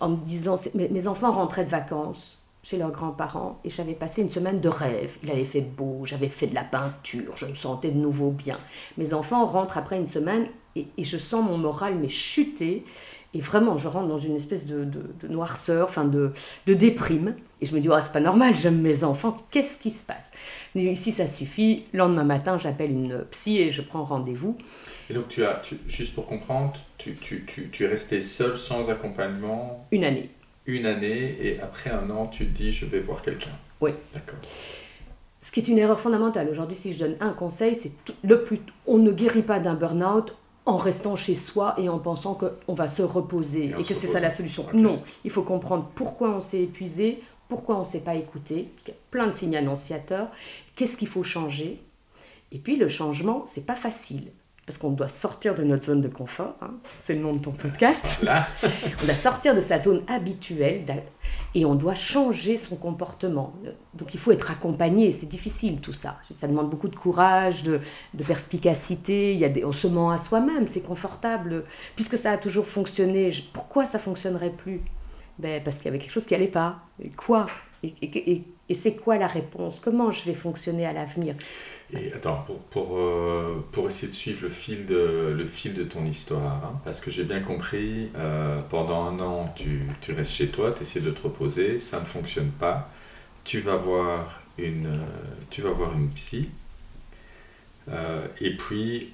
[0.00, 0.54] en me disant...
[0.74, 5.18] mes enfants rentraient de vacances chez leurs grands-parents et j'avais passé une semaine de rêve.
[5.22, 8.58] Il avait fait beau, j'avais fait de la peinture, je me sentais de nouveau bien.
[8.98, 10.46] Mes enfants rentrent après une semaine
[10.76, 12.84] et, et je sens mon moral mais chuter.
[13.34, 16.32] Et vraiment, je rentre dans une espèce de, de- de noirceur, enfin de,
[16.66, 17.34] de déprime.
[17.62, 20.32] Et je me dis, oh, c'est pas normal, j'aime mes enfants, qu'est-ce qui se passe?
[20.74, 21.86] Mais Ici, ça suffit.
[21.94, 24.58] Le lendemain matin, j'appelle une psy et je prends rendez-vous.
[25.08, 28.54] Et donc, tu as, tu- juste pour comprendre, tu, tu, tu, tu es resté seul,
[28.58, 30.28] sans accompagnement, Une année.
[30.66, 33.50] Une année, et après un an, tu te dis, je vais voir quelqu'un.
[33.80, 33.90] Oui.
[34.12, 34.38] D'accord.
[35.40, 36.48] Ce qui est une erreur fondamentale.
[36.48, 37.92] Aujourd'hui, si je donne un conseil, c'est
[38.22, 38.60] le plus.
[38.86, 40.36] On ne guérit pas d'un burn-out
[40.66, 44.20] en restant chez soi et en pensant qu'on va se reposer Et que c'est ça
[44.20, 44.66] la solution.
[44.72, 48.68] Non, il faut comprendre pourquoi on s'est épuisé, pourquoi on ne s'est pas écouté.
[48.78, 50.30] qu'il y a plein de signes annonciateurs.
[50.76, 51.82] Qu'est-ce qu'il faut changer?
[52.52, 54.30] Et puis le changement, c'est pas facile.
[54.64, 57.50] Parce qu'on doit sortir de notre zone de confort, hein, c'est le nom de ton
[57.50, 58.18] podcast.
[59.02, 60.84] On doit sortir de sa zone habituelle
[61.54, 63.54] et on doit changer son comportement.
[63.94, 66.18] Donc il faut être accompagné, c'est difficile tout ça.
[66.36, 67.80] Ça demande beaucoup de courage, de,
[68.14, 71.64] de perspicacité, il y a des, on se ment à soi-même, c'est confortable.
[71.96, 74.80] Puisque ça a toujours fonctionné, je- pourquoi ça fonctionnerait plus?
[75.40, 76.78] Ben, Parce qu'il y avait quelque chose qui n'allait pas.
[77.02, 77.46] Et quoi?
[77.82, 79.80] Et, et- et- et c'est quoi la réponse?
[79.80, 81.34] Comment je vais fonctionner à l'avenir?
[81.92, 85.84] Et attends, pour, pour, euh, pour essayer de suivre le fil de, le fil de
[85.84, 90.30] ton histoire, hein, parce que j'ai bien compris, euh, pendant un an, tu, tu restes
[90.30, 92.88] chez toi, tu essaies de te reposer, ça ne fonctionne pas,
[93.44, 96.48] tu vas voir une, euh, tu vas voir une psy,
[98.40, 99.12] et puis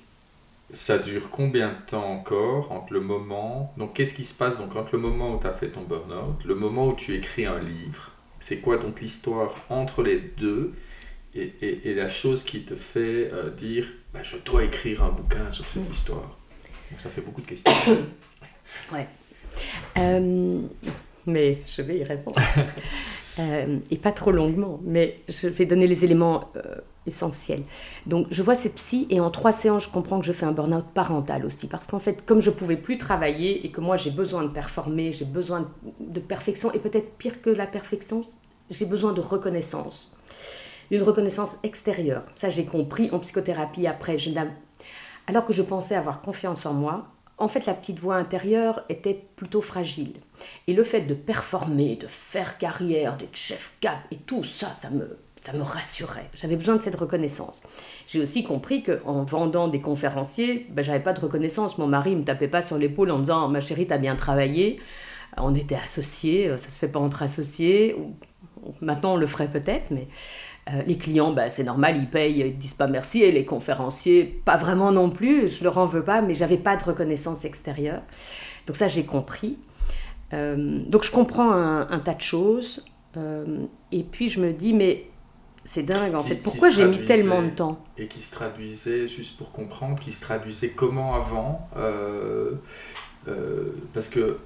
[0.70, 4.56] ça dure combien de temps encore entre le moment, donc qu'est-ce qui se passe?
[4.56, 7.46] Donc entre le moment où tu as fait ton burn-out, le moment où tu écris
[7.46, 10.72] un livre, c'est quoi donc l'histoire entre les deux
[11.34, 15.10] et, et- et la chose qui te fait euh, dire bah, je dois écrire un
[15.10, 15.92] bouquin sur cette Mm.
[15.92, 16.38] histoire.
[16.90, 17.72] Donc ça fait beaucoup de questions.
[19.98, 20.60] Euh,
[21.26, 22.38] mais je vais y répondre.
[23.38, 26.74] Euh, et pas trop longuement, mais je vais donner les éléments euh,
[27.06, 27.62] essentiels.
[28.06, 30.50] Donc, je vois cette psy et en trois séances, je comprends que je fais un
[30.50, 31.68] burn-out parental aussi.
[31.68, 35.12] Parce qu'en fait, comme je pouvais plus travailler et que moi, j'ai besoin de performer,
[35.12, 35.70] j'ai besoin
[36.00, 38.24] de, perfection, et peut-être pire que la perfection,
[38.70, 40.10] j'ai besoin de reconnaissance.
[40.90, 42.24] D'une reconnaissance extérieure.
[42.32, 44.16] Ça, j'ai compris en psychothérapie après.
[45.28, 47.06] Alors que je pensais avoir confiance en moi,
[47.38, 50.14] en fait, la petite voix intérieure était plutôt fragile.
[50.66, 54.90] Et le fait de performer, de faire carrière, d'être chef cap et tout ça, ça
[54.90, 56.28] me, ça me rassurait.
[56.34, 57.60] J'avais besoin de cette reconnaissance.
[58.08, 61.78] J'ai aussi compris qu'en vendant des conférenciers, ben, j'avais pas de reconnaissance.
[61.78, 64.80] Mon mari me tapait pas sur l'épaule en me disant Ma chérie, t'as bien travaillé.
[65.36, 67.94] On était associés, ça se fait pas entre associés.
[68.80, 70.08] Maintenant, on le ferait peut-être, mais
[70.70, 74.24] euh, les clients, bah, c'est normal, ils payent, ils disent pas merci, et les conférenciers,
[74.44, 78.02] pas vraiment non plus, je leur en veux pas, mais j'avais pas de reconnaissance extérieure.
[78.66, 79.58] Donc ça, j'ai compris.
[80.34, 82.84] Euh, donc je comprends un, un tas de choses,
[83.16, 85.06] euh, et puis je me dis, mais
[85.64, 87.82] c'est dingue en Qui- fait, pourquoi j'ai mis tellement de temps?
[87.96, 91.68] et qui se traduisait, juste pour comprendre, qui se traduisait comment avant
[93.92, 94.38] Parce que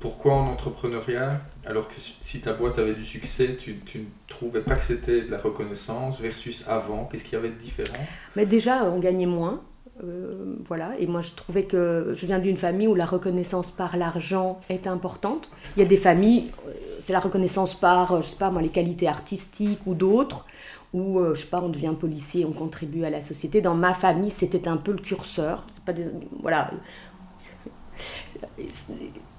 [0.00, 4.74] pourquoi en entrepreneuriat, alors que si ta boîte avait du succès, tu, ne trouvais pas
[4.74, 7.04] que c'était de la reconnaissance versus avant?
[7.04, 8.02] Qu'est-ce qu'il y avait de différent?
[8.34, 9.62] Mais déjà, on gagnait moins.
[10.02, 13.96] euh, voilà, et moi je trouvais que je viens d'une famille où la reconnaissance par
[13.96, 15.50] l'argent est importante.
[15.76, 18.62] Il y a des familles, euh, c'est la reconnaissance par, euh, je sais pas moi,
[18.62, 20.46] les qualités artistiques ou d'autres,
[20.92, 23.60] où je sais pas, on devient policier, on contribue à la société.
[23.60, 25.64] Dans ma famille, c'était un peu le curseur.
[25.72, 26.10] C'est pas des,
[26.42, 26.72] voilà,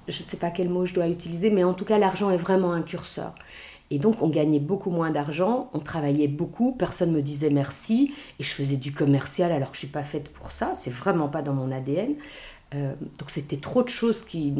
[0.08, 2.36] je ne sais pas quel mot je dois utiliser, mais en tout cas, l'argent est
[2.36, 3.34] vraiment un curseur.
[3.90, 8.42] Et donc, on gagnait beaucoup moins d'argent, on travaillait beaucoup, personne me disait merci, et
[8.42, 11.28] je faisais du commercial alors que je ne suis pas faite pour ça, c'est vraiment
[11.28, 12.14] pas dans mon ADN.
[12.74, 14.54] Euh, donc, c'était trop de choses qui,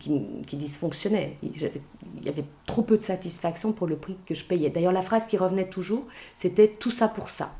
[0.00, 1.36] qui, dysfonctionnaient.
[1.44, 4.68] Il y avait trop peu de satisfaction pour le prix que je payais.
[4.68, 7.54] D'ailleurs, la phrase qui revenait toujours, c'était tout ça pour ça.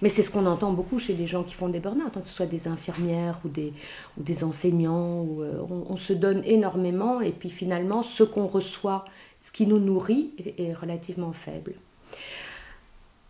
[0.00, 2.28] Mais c'est ce qu'on entend beaucoup chez les gens qui font des burn-out, hein, que
[2.28, 3.72] ce soit des infirmières ou des,
[4.18, 5.26] ou des enseignants.
[5.40, 9.04] Euh, on, se donne énormément et puis finalement, ce qu'on reçoit,
[9.38, 11.74] ce qui nous nourrit, est, relativement faible.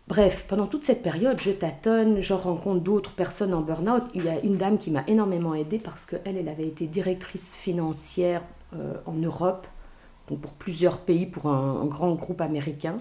[0.07, 4.03] Bref, pendant toute cette période, je tâtonne, je rencontre d'autres personnes en burn-out.
[4.13, 7.53] Il y a une dame qui m'a énormément aidée parce qu'elle, elle avait été directrice
[7.53, 8.43] financière
[8.75, 9.67] euh, en Europe,
[10.27, 12.97] donc pour plusieurs pays, pour un grand groupe américain.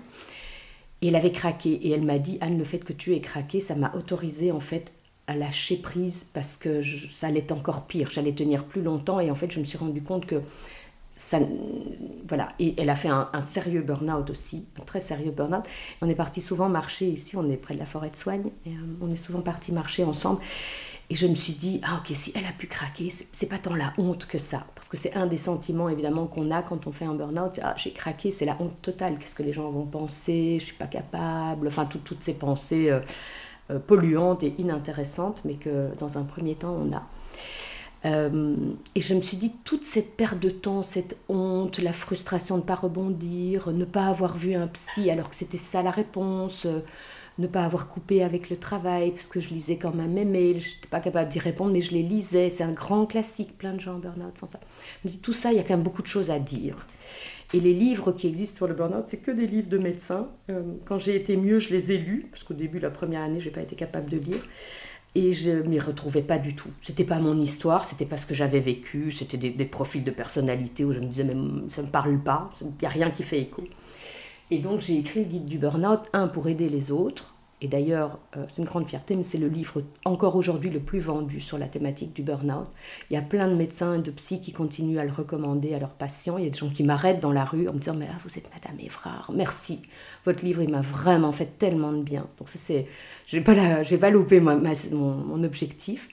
[1.02, 1.72] Et elle avait craqué.
[1.72, 4.60] Et elle m'a dit, Anne, le fait que tu aies craqué, ça m'a autorisé en
[4.60, 4.92] fait
[5.26, 8.10] à lâcher prise parce que ça allait encore pire.
[8.10, 9.20] J'allais tenir plus longtemps.
[9.20, 10.42] Et en fait, je me suis rendu compte que
[11.12, 11.38] ça,
[12.28, 12.48] voilà.
[12.58, 15.64] Et elle a fait un, sérieux burn-out aussi, un très sérieux burn-out.
[16.02, 18.70] On est parti souvent marcher ici, on est près de la forêt de Soigne, et
[18.70, 20.40] euh, on est souvent parti marcher ensemble.
[21.10, 23.74] Et je me suis dit, ah ok, si elle a pu craquer, c'est pas tant
[23.74, 24.64] la honte que ça.
[24.76, 27.58] Parce que c'est un des sentiments évidemment qu'on a quand on fait un burn-out.
[27.62, 29.18] Ah, j'ai craqué, c'est la honte totale.
[29.18, 30.56] Qu'est-ce que les gens vont penser?
[30.60, 31.66] Je suis pas capable.
[31.66, 33.00] Enfin, toutes ces pensées euh,
[33.72, 37.04] euh, polluantes et inintéressantes, mais que dans un premier temps, on a.
[38.04, 38.54] Euh,
[38.94, 42.62] et je me suis dit, toute cette perte de temps, cette honte, la frustration de
[42.62, 46.68] ne pas rebondir, ne pas avoir vu un psy alors que c'était ça la réponse
[47.38, 50.58] ne pas avoir coupé avec le travail, parce que je lisais quand même mes mails,
[50.58, 52.50] je n'étais pas capable d'y répondre, mais je les lisais.
[52.50, 54.60] C'est un grand classique, plein de gens en burn-out font ça.
[55.02, 56.86] Je me dis, tout ça, il y a quand même beaucoup de choses à dire.
[57.52, 60.28] Et les livres qui existent sur le burn-out, c'est que des livres de médecins.
[60.50, 63.40] Euh, quand j'ai été mieux, je les ai lus, parce qu'au début, la première année,
[63.40, 64.42] je n'ai pas été capable de lire.
[65.16, 66.68] Et je m'y retrouvais pas du tout.
[66.80, 70.84] C'était pas mon histoire, c'était pas ce que j'avais vécu, c'était des, profils de personnalité
[70.84, 71.34] où je me disais, mais
[71.68, 73.64] ça me parle pas, il n'y a rien qui fait écho.
[74.50, 77.34] Et donc j'ai écrit le guide du burn-out, un pour aider les autres.
[77.62, 80.98] Et d'ailleurs, euh, c'est une grande fierté, mais c'est le livre encore aujourd'hui le plus
[80.98, 82.66] vendu sur la thématique du burn-out.
[83.10, 85.78] Il y a plein de médecins et de psy qui continuent à le recommander à
[85.78, 86.38] leurs patients.
[86.38, 88.16] Il y a des gens qui m'arrêtent dans la rue en me disant Mais ah,
[88.24, 89.82] vous êtes Madame Évrard, merci.
[90.24, 92.26] Votre livre, il m'a vraiment fait tellement de bien.
[92.38, 92.86] Donc, c'est,
[93.26, 94.56] je n'ai pas, pas loupé mon,
[94.92, 96.08] mon objectif.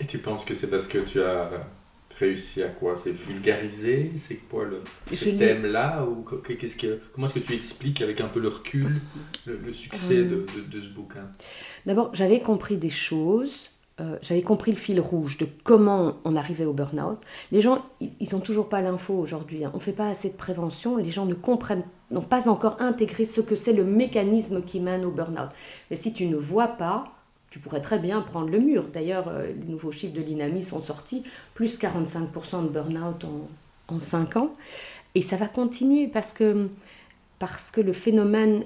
[0.00, 1.50] Et tu penses que c'est parce que tu as
[2.20, 2.94] réussi à quoi?
[2.94, 4.82] C'est vulgariser C'est quoi le,
[5.14, 6.06] ce thème-là?
[6.06, 9.00] Ou qu'est-ce que, Comment est-ce que tu expliques avec un peu le recul
[9.46, 11.26] le, succès de, de, ce bouquin?
[11.86, 13.70] D'abord, j'avais compris des choses.
[14.00, 17.18] Euh, j'avais compris le fil rouge de comment on arrivait au burn-out.
[17.52, 19.64] Les gens, ils n'ont toujours pas l'info aujourd'hui.
[19.64, 19.70] Hein.
[19.74, 20.96] On ne fait pas assez de prévention.
[20.96, 25.04] Les gens ne comprennent, n'ont pas encore intégré ce que c'est le mécanisme qui mène
[25.04, 25.50] au burn-out.
[25.90, 27.04] Mais si tu ne vois pas,
[27.50, 28.84] tu pourrais très bien prendre le mur.
[28.92, 31.24] D'ailleurs, euh, les nouveaux chiffres de l'INAMI sont sortis,
[31.54, 34.52] plus 45% de burn-out en, en 5 ans.
[35.16, 36.68] Et ça va continuer parce que,
[37.40, 38.64] parce que le phénomène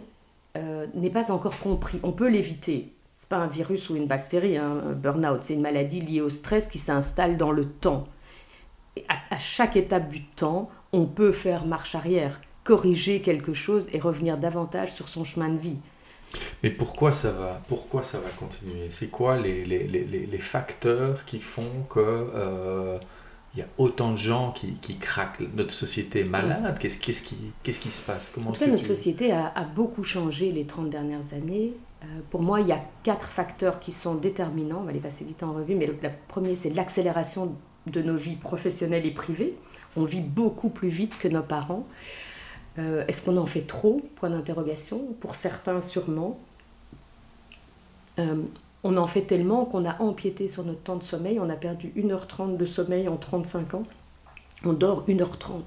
[0.59, 1.99] euh, n'est pas encore compris.
[2.03, 2.93] On peut l'éviter.
[3.15, 5.41] Ce n'est pas un virus ou une bactérie, hein, un burn-out.
[5.41, 8.05] C'est une maladie liée au stress qui s'installe dans le temps.
[9.09, 14.39] À chaque étape du temps, on peut faire marche arrière, corriger quelque chose et revenir
[14.39, 15.79] davantage sur son chemin de vie.
[16.63, 18.91] Mais pourquoi ça va, pourquoi ça va continuer?
[18.91, 22.99] C'est quoi les, les, les, les, facteurs qui font que euh,
[23.55, 25.41] il y a autant de gens qui, qui craquent?
[25.55, 28.33] Notre société est malade Qu'est-ce qui, qui se passe?
[28.35, 31.73] Comment En tout notre société a, a, beaucoup changé les 30 dernières années.
[32.03, 34.81] Euh, pour moi, il y a quatre facteurs qui sont déterminants.
[34.81, 35.75] On va les passer vite en revue.
[35.75, 35.97] Mais le,
[36.29, 37.57] premier, c'est l'accélération
[37.87, 39.55] de nos vies professionnelles et privées.
[39.97, 41.87] On vit beaucoup plus vite que nos parents.
[42.79, 45.15] Euh, est-ce qu'on en fait trop Point d'interrogation.
[45.21, 46.39] Pour certains, sûrement.
[48.19, 48.43] Euh,
[48.83, 51.39] on en fait tellement qu'on a empiété sur notre temps de sommeil.
[51.41, 53.85] On a perdu 1h30 de sommeil en 35 ans.
[54.65, 55.63] On dort 1h30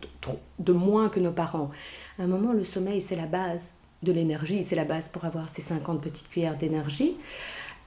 [0.60, 1.72] de moins que nos parents.
[2.20, 4.64] À un moment, le sommeil, c'est la base de l'énergie.
[4.64, 7.16] C'est la base pour avoir ces 50 petites cuillères d'énergie.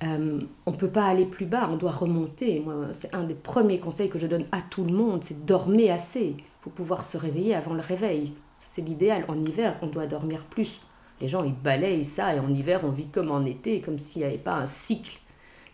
[0.02, 2.64] Euh, on ne peut pas aller plus bas, on doit remonter.
[2.94, 6.36] c'est un des premiers conseils que je donne à tout le monde, c'est dormir assez.
[6.62, 8.32] Faut pouvoir se réveiller avant le réveil
[8.70, 9.24] c'est l'idéal.
[9.26, 10.80] En hiver, on doit dormir plus.
[11.20, 14.22] Les gens, ils balayent ça, et en hiver, on vit comme en été, comme s'il
[14.22, 15.18] n'y avait pas un cycle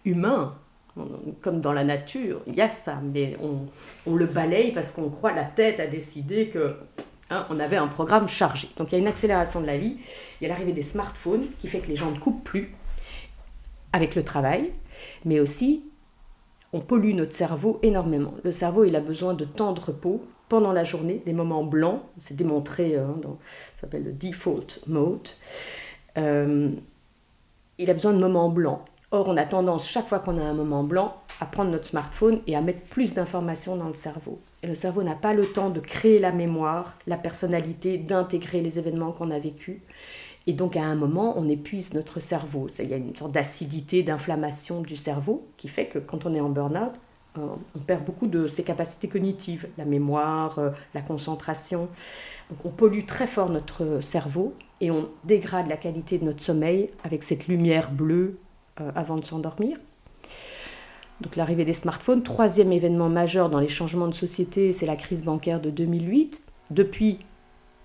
[0.06, 0.56] humain,
[1.42, 2.40] comme dans la nature.
[2.46, 6.48] Il y a ça, mais on, le balaye parce qu'on croit, la tête a décidé
[6.48, 6.74] que
[7.28, 8.70] hein, on avait un programme chargé.
[8.78, 9.98] Donc il y a une accélération de la vie,
[10.40, 12.72] il y a l'arrivée des smartphones qui fait que les gens ne coupent plus
[13.92, 14.72] avec le travail,
[15.26, 15.84] mais aussi
[16.72, 18.32] on pollue notre cerveau énormément.
[18.42, 22.02] Le cerveau, il a besoin de temps de repos pendant la journée, des moments blancs,
[22.18, 25.28] c'est démontré, hein, ça s'appelle le default mode.
[26.18, 26.70] Euh,
[27.78, 28.80] il a besoin de moments blancs.
[29.12, 32.40] Or, on a tendance, chaque fois qu'on a un moment blanc, à prendre notre smartphone
[32.46, 34.40] et à mettre plus d'informations dans le cerveau.
[34.62, 38.78] Et le cerveau n'a pas le temps de créer la mémoire, la personnalité, d'intégrer les
[38.78, 39.78] événements qu'on a vécus.
[40.48, 42.68] Et donc, à un moment, on épuise notre cerveau.
[42.78, 46.40] Il y a une sorte d'acidité, d'inflammation du cerveau qui fait que quand on est
[46.40, 46.92] en burn-out,
[47.38, 51.88] on perd beaucoup de ses capacités cognitives, la mémoire, euh, la concentration.
[52.50, 56.90] Donc, on pollue très fort notre cerveau et on dégrade la qualité de notre sommeil
[57.04, 58.38] avec cette lumière bleue
[58.80, 59.78] euh, avant de s'endormir.
[61.20, 65.24] Donc l'arrivée des smartphones, troisième événement majeur dans les changements de société, c'est la crise
[65.24, 66.42] bancaire de 2008.
[66.70, 67.18] Depuis,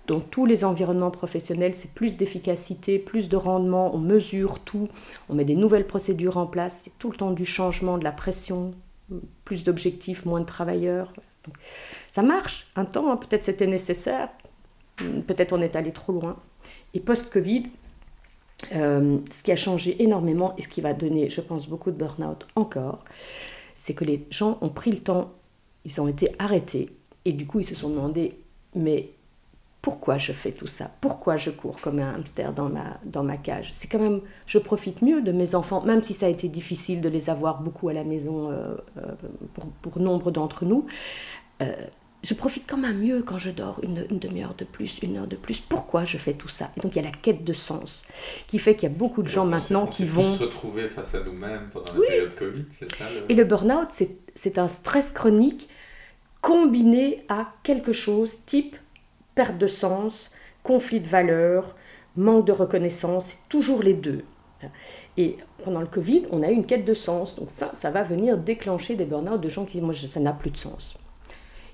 [0.06, 4.88] dans tous les environnements professionnels, c'est plus d'efficacité, plus de rendement, on mesure tout,
[5.30, 8.12] on met des nouvelles procédures en place, c'est tout le temps du changement, de la
[8.12, 8.72] pression,
[9.44, 11.12] plus d'objectifs, moins de travailleurs.
[12.08, 14.28] ça marche un temps, hein, peut-être c'était nécessaire,
[14.96, 16.36] peut-être on est allé trop loin.
[16.94, 17.64] Et post-Covid,
[18.74, 21.96] euh, ce qui a changé énormément et ce qui va donner, je pense, beaucoup de
[21.96, 23.04] burn-out encore,
[23.74, 25.32] c'est que les gens ont pris le temps,
[25.84, 26.90] ils ont été arrêtés
[27.24, 28.38] et du coup ils se sont demandé,
[28.74, 29.10] mais
[29.82, 30.90] pourquoi je fais tout ça?
[31.00, 33.70] Pourquoi je cours comme un hamster dans ma, dans ma cage?
[33.72, 37.00] C'est quand même, je profite mieux de mes enfants, même si ça a été difficile
[37.00, 39.14] de les avoir beaucoup à la maison euh, euh,
[39.54, 40.86] pour, pour, nombre d'entre nous
[42.22, 45.36] je profite quand même mieux quand je dors une, demi-heure de plus, une heure de
[45.36, 45.60] plus.
[45.60, 46.70] Pourquoi je fais tout ça?
[46.76, 48.02] Et donc il y a la quête de sens
[48.46, 51.24] qui fait qu'il y a beaucoup de gens maintenant qui vont se retrouver face à
[51.24, 53.88] nous-mêmes pendant la période Covid, c'est ça Et le burn-out,
[54.34, 55.68] c'est un stress chronique
[56.40, 58.76] combiné à quelque chose type
[59.34, 60.30] perte de sens,
[60.62, 61.76] conflit de valeurs,
[62.16, 64.24] manque de reconnaissance, c'est toujours les deux.
[65.16, 67.34] Et pendant le Covid, on a eu une quête de sens.
[67.34, 70.32] Donc ça, ça va venir déclencher des burn-out de gens qui disent, moi, ça n'a
[70.32, 70.94] plus de sens.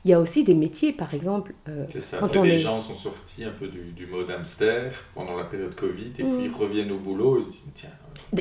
[0.05, 1.53] Il y a aussi des métiers, par exemple.
[1.69, 5.45] Euh, c'est ça, quand les gens sont sortis un peu du, mode hamster pendant la
[5.45, 6.55] période Covid et puis ils mm.
[6.55, 7.41] reviennent au boulot.
[7.41, 7.91] Ils, tiens,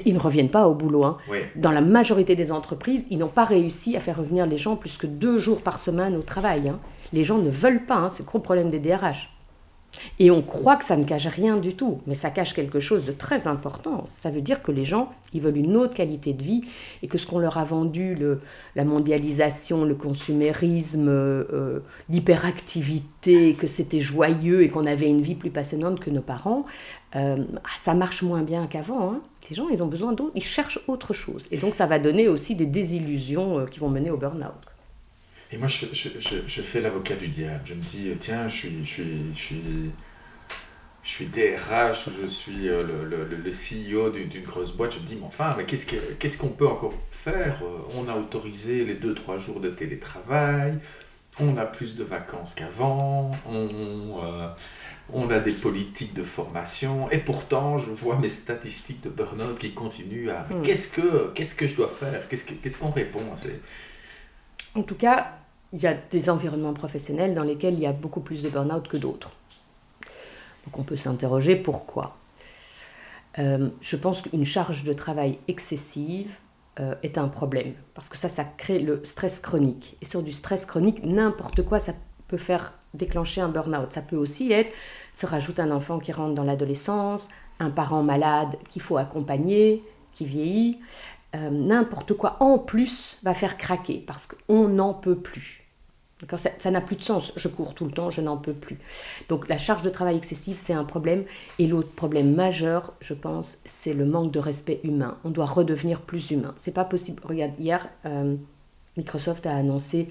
[0.05, 1.03] ils ne reviennent pas au boulot.
[1.03, 1.18] Hein.
[1.55, 4.97] Dans la majorité des entreprises, ils n'ont pas réussi à faire revenir les gens plus
[4.97, 6.70] que deux jours par semaine au travail.
[6.70, 6.80] Hein.
[7.13, 9.29] Les gens ne veulent pas, hein, c'est le gros problème des DRH.
[10.19, 13.05] Et on croit que ça ne cache rien du tout, mais ça cache quelque chose
[13.05, 14.03] de très important.
[14.05, 16.61] Ça veut dire que les gens, ils veulent une autre qualité de vie
[17.03, 18.39] et que ce qu'on leur a vendu, le,
[18.75, 21.79] la mondialisation, le consumérisme, euh,
[22.09, 26.65] l'hyperactivité, que c'était joyeux et qu'on avait une vie plus passionnante que nos parents,
[27.15, 27.43] euh,
[27.77, 29.11] ça marche moins bien qu'avant.
[29.11, 29.21] Hein.
[29.49, 31.47] Les gens, ils ont besoin d'autre, ils cherchent autre chose.
[31.51, 34.66] Et donc ça va donner aussi des désillusions euh, qui vont mener au burn-out.
[35.51, 36.09] Et moi, je, je,
[36.45, 37.61] je, fais l'avocat du diable.
[37.65, 39.91] Je me dis, tiens, je suis, je suis, je suis,
[41.03, 44.95] je suis DRH, je suis euh, le, le, le CEO d'une grosse boîte.
[44.95, 47.61] Je me dis, mais enfin, mais qu'est-ce qu'on ce qu'on peut encore faire?
[47.95, 50.75] On a autorisé les 2-3 jours de télétravail,
[51.39, 53.69] on a plus de vacances qu'avant, on,
[54.21, 54.49] euh,
[55.13, 59.73] on a des politiques de formation, et pourtant, je vois mes statistiques de burn-out qui
[59.73, 60.45] continuent à...
[60.49, 60.61] Hmm.
[60.63, 62.27] Qu'est-ce que, qu'est-ce que je dois faire?
[62.27, 63.61] Qu'est-ce qu'on répond à ces
[64.78, 65.32] en tout cas,
[65.73, 68.88] il y a des environnements professionnels dans lesquels il y a beaucoup plus de burn-out
[68.88, 69.32] que d'autres.
[70.65, 72.17] Donc on peut s'interroger pourquoi.
[73.39, 76.38] Euh, je pense qu'une charge de travail excessive
[76.80, 79.97] euh, est un problème, parce que ça, ça crée le stress chronique.
[80.01, 81.93] Et sur du stress chronique, n'importe quoi, ça
[82.28, 83.91] peut faire déclencher un burn-out.
[83.91, 84.73] Ça peut aussi être,
[85.13, 90.25] se rajoute un enfant qui rentre dans l'adolescence, un parent malade qu'il faut accompagner, qui
[90.25, 90.80] vieillit,
[91.38, 95.63] euh, n'importe quoi en plus va faire craquer parce qu'on n'en peut plus.
[96.35, 97.31] Ça n'a plus de sens.
[97.35, 98.79] Je cours tout le temps, je n'en peux plus.
[99.29, 101.25] Donc la charge de travail excessive, c'est un problème.
[101.59, 105.19] Et l'autre problème majeur, je pense, c'est le manque de respect humain.
[105.23, 106.53] On doit redevenir plus humain.
[106.55, 107.21] C'est pas possible.
[107.23, 108.35] Regarde, hier, euh,
[108.97, 110.09] Microsoft a annoncé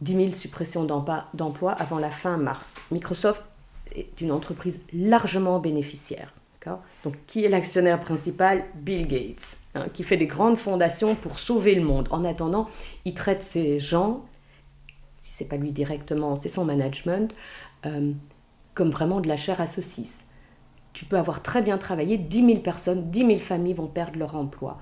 [0.00, 2.80] 10 000 suppressions d'emplois avant la fin mars.
[2.92, 3.42] Microsoft
[3.96, 6.32] est une entreprise largement bénéficiaire.
[7.04, 8.64] Donc, qui est l'actionnaire principal?
[8.74, 12.08] Bill Gates, hein, qui fait des grandes fondations pour sauver le monde.
[12.10, 12.66] En attendant,
[13.04, 14.24] il traite ces gens,
[15.18, 17.34] si c'est pas lui directement, c'est son management,
[17.86, 18.12] euh,
[18.74, 20.24] comme vraiment de la chair à saucisse.
[20.92, 24.34] Tu peux avoir très bien travaillé, 10 000 personnes, 10 000 familles vont perdre leur
[24.34, 24.78] emploi.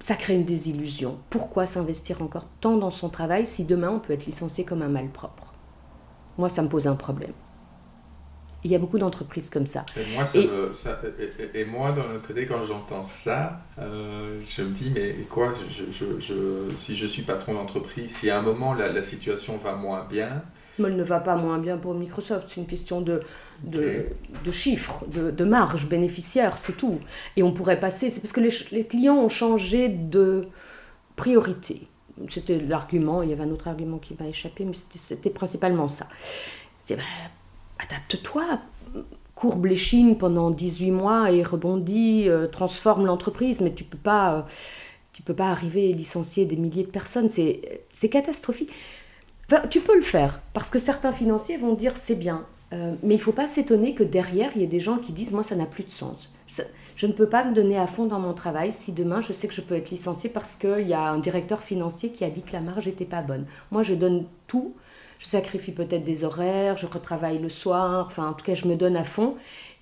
[0.00, 1.18] Ça crée une désillusion.
[1.30, 4.88] Pourquoi s'investir encore tant dans son travail si demain on peut être licencié comme un
[4.88, 5.52] malpropre?
[6.38, 7.32] Moi, ça me pose un problème.
[8.64, 9.84] Il y a beaucoup d'entreprises comme ça.
[9.96, 10.38] Et moi, ça
[11.18, 15.50] et, et, moi, d'un autre côté, quand j'entends ça, euh, je me dis, mais quoi,
[15.68, 19.56] je, je, je, si je suis patron d'entreprise, si à un moment la, la, situation
[19.56, 20.42] va moins bien...
[20.78, 23.20] Elle ne va pas moins bien pour Microsoft, c'est une question de,
[23.62, 24.06] de,
[24.44, 26.98] de chiffres, de, de, marge bénéficiaire, c'est tout.
[27.36, 30.42] Et on pourrait passer, c'est parce que les, les clients ont changé de
[31.14, 31.88] priorité.
[32.28, 36.06] C'était l'argument, il y avait un autre argument qui m'a échappé, mais c'était principalement ça.
[36.84, 37.02] C'est, ben,
[37.82, 38.60] adapte-toi.
[39.34, 43.98] courbe l'échine pendant 18 mois et rebondit, transforme l'entreprise, mais tu peux
[45.12, 47.28] tu peux pas arriver et licencier des milliers de personnes.
[47.28, 48.70] C'est catastrophique.
[49.70, 52.46] tu peux le faire, parce que certains financiers vont dire c'est bien,
[53.02, 55.42] mais il faut pas s'étonner que derrière, il y ait des gens qui disent moi
[55.42, 56.30] ça n'a plus de sens.
[56.96, 59.48] Je ne peux pas me donner à fond dans mon travail si demain je sais
[59.48, 62.42] que je peux être licenciée parce qu'il y a un directeur financier qui a dit
[62.42, 63.46] que la marge n'était pas bonne.
[63.70, 64.74] Moi, je donne tout.
[65.22, 68.74] Je sacrifie peut-être des horaires, je retravaille le soir, enfin, en tout cas, je me
[68.74, 69.36] donne à fond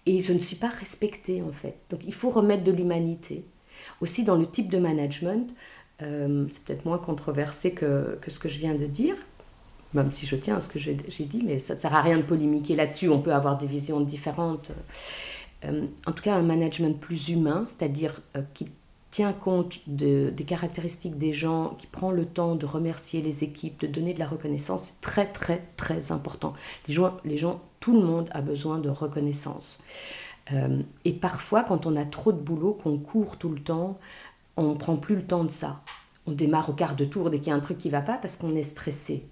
[0.04, 1.76] et je ne suis pas respectée en fait.
[1.88, 3.46] Donc, il faut remettre de l'humanité.
[4.02, 5.48] Aussi, dans le type de management,
[6.02, 9.16] euh, c'est peut-être moins controversé que, que, ce que je viens de dire,
[9.94, 12.18] même si je tiens à ce que j'ai dit, mais ça ne sert à rien
[12.18, 14.72] de polémiquer là-dessus, on peut avoir des visions différentes.
[15.64, 18.66] Euh, en tout cas un management plus humain, c'est-à-dire euh, qui
[19.10, 23.86] tient compte des caractéristiques des gens, qui prend le temps de remercier les équipes, de
[23.88, 26.52] donner de la reconnaissance, c'est très très très important.
[26.86, 29.78] Les gens, les gens, tout le monde a besoin de reconnaissance.
[30.52, 33.98] Euh, et parfois, quand on a trop de boulot, qu'on court tout le temps,
[34.56, 35.82] on ne prend plus le temps de ça.
[36.26, 38.02] On démarre au quart de tour dès qu'il y a un truc qui ne va
[38.02, 39.26] pas parce qu'on est stressé.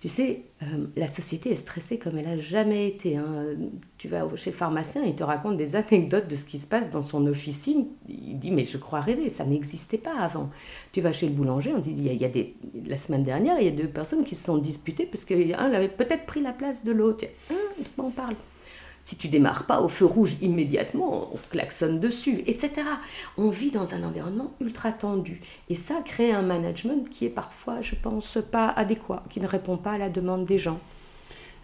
[0.00, 3.16] Tu sais, euh, la société est stressée comme elle n'a jamais été.
[3.16, 3.54] Hein.
[3.98, 6.90] Tu vas chez le pharmacien, il te raconte des anecdotes de ce qui se passe
[6.90, 7.88] dans son officine.
[8.08, 10.50] Il dit, mais je crois rêver, ça n'existait pas avant.
[10.92, 12.28] Tu vas chez le boulanger, on dit, il y a,
[12.86, 15.88] la semaine dernière, il y a deux personnes qui se sont disputées parce qu'un avait
[15.88, 17.26] peut-être pris la place de l'autre.
[17.50, 17.56] Hum,
[17.98, 18.36] on parle.
[19.06, 22.82] Si tu démarres pas au feu rouge immédiatement, on klaxonne dessus, etc.
[23.38, 25.40] On vit dans un environnement ultra tendu.
[25.70, 29.76] Et ça crée un management qui est parfois, je pense, pas adéquat, qui ne répond
[29.76, 30.80] pas à la demande des gens.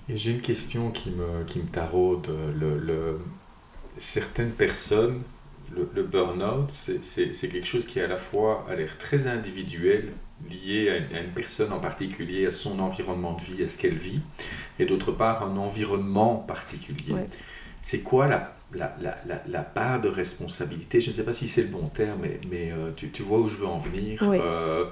[0.09, 2.29] Et j'ai une question qui me, qui me taraude.
[3.97, 5.21] Certaines personnes,
[5.75, 10.13] le, le burn-out, c'est quelque chose qui à la fois a l'air très individuel
[10.51, 14.21] lié à une, personne en particulier, à son environnement de vie, à ce qu'elle vit,
[14.79, 17.15] et d'autre part un environnement particulier.
[17.81, 21.01] C'est quoi la, la, la, la, part de responsabilité?
[21.01, 23.41] Je ne sais pas si c'est le bon terme, mais, mais euh, tu, tu, vois
[23.41, 24.23] où je veux en venir.
[24.23, 24.85] Euh,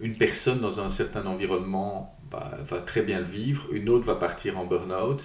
[0.00, 4.14] une personne dans un certain environnement bah, va très bien le vivre, une autre va
[4.14, 5.24] partir en burn-out.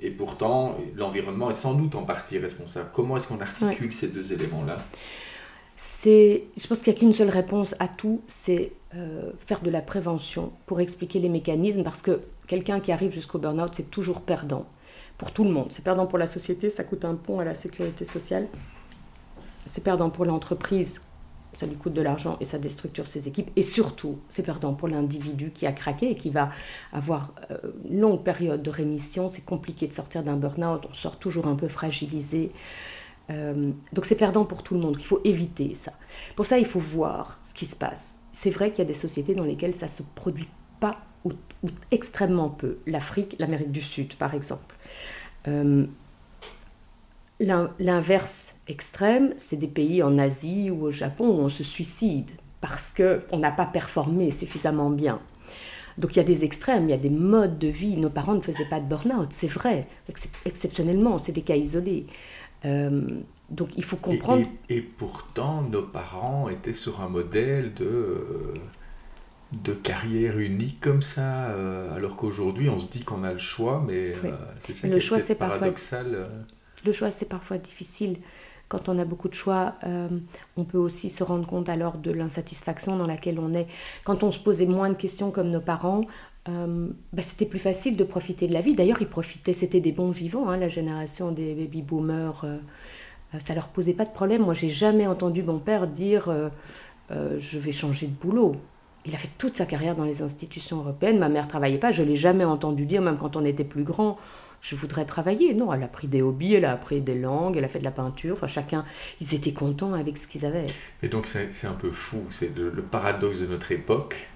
[0.00, 2.90] Et pourtant, l'environnement est sans doute en partie responsable.
[2.92, 4.78] Comment est-ce qu'on articule ces deux éléments-là?
[5.76, 9.70] C'est, je pense qu'il n'y a qu'une seule réponse à tout, c'est euh, faire de
[9.70, 14.20] la prévention pour expliquer les mécanismes, parce que quelqu'un qui arrive jusqu'au burn-out, c'est toujours
[14.20, 14.66] perdant
[15.18, 15.66] pour tout le monde.
[15.70, 18.46] C'est perdant pour la société, ça coûte un pont à la sécurité sociale.
[19.66, 21.00] C'est perdant pour l'entreprise,
[21.54, 23.50] ça lui coûte de l'argent et ça déstructure ses équipes.
[23.56, 26.50] Et surtout, c'est perdant pour l'individu qui a craqué et qui va
[26.92, 27.58] avoir euh,
[27.88, 29.28] une longue période de rémission.
[29.28, 32.52] C'est compliqué de sortir d'un burn-out, on sort toujours un peu fragilisé.
[33.30, 35.92] Euh, donc c'est perdant pour tout le monde, il faut éviter ça.
[36.36, 38.18] Pour ça, il faut voir ce qui se passe.
[38.32, 40.48] C'est vrai qu'il y a des sociétés dans lesquelles ça ne se produit
[40.80, 41.32] pas ou,
[41.90, 42.78] extrêmement peu.
[42.86, 44.76] L'Afrique, l'Amérique du Sud, par exemple.
[45.48, 45.86] Euh,
[47.40, 52.92] l'inverse extrême, c'est des pays en Asie ou au Japon où on se suicide parce
[52.92, 55.20] qu'on n'a pas performé suffisamment bien.
[55.98, 57.96] Donc il y a des extrêmes, il y a des modes de vie.
[57.96, 59.86] Nos parents ne faisaient pas de burn-out, c'est vrai.
[60.44, 62.06] Exceptionnellement, c'est des cas isolés.
[62.64, 64.46] Euh, donc il faut comprendre.
[64.68, 68.54] Et, pourtant, nos parents étaient sur un modèle de,
[69.52, 73.82] de carrière unique comme ça, euh, alors qu'aujourd'hui on se dit qu'on a le choix,
[73.86, 76.28] mais euh, c'est ça le qui choix, est, paradoxal.
[76.84, 78.18] le choix, c'est parfois difficile.
[78.68, 79.74] Quand on a beaucoup de choix,
[80.56, 83.66] on peut aussi se rendre compte alors de l'insatisfaction dans laquelle on est.
[84.04, 86.00] Quand on se posait moins de questions comme nos parents,
[86.48, 88.74] euh, bah, c'était plus facile de profiter de la vie.
[88.74, 92.44] D'ailleurs, ils profitaient, c'était des bons vivants, hein, la génération des baby boomers.
[92.44, 92.58] Euh,
[93.34, 94.42] euh, ça leur posait pas de problème.
[94.42, 96.32] Moi, j'ai jamais entendu mon père dire
[97.10, 98.56] je vais changer de boulot.
[99.06, 101.18] Il a fait toute sa carrière dans les institutions européennes.
[101.18, 101.92] Ma mère travaillait pas.
[101.92, 104.16] Je l'ai jamais entendu dire, même quand on était plus grand,
[104.62, 105.52] je voudrais travailler.
[105.52, 107.84] Non, elle a pris des hobbies, elle a appris des langues, elle a fait de
[107.84, 108.34] la peinture.
[108.34, 108.84] Enfin, chacun,
[109.20, 110.68] ils étaient contents avec ce qu'ils avaient.
[111.02, 112.24] Et donc, c'est un peu fou.
[112.30, 114.28] C'est le paradoxe de notre époque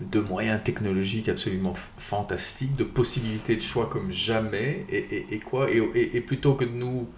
[0.00, 6.54] de moyens technologiques absolument fantastiques, de possibilités de choix comme jamais, et, quoi et, plutôt
[6.54, 7.08] que de nous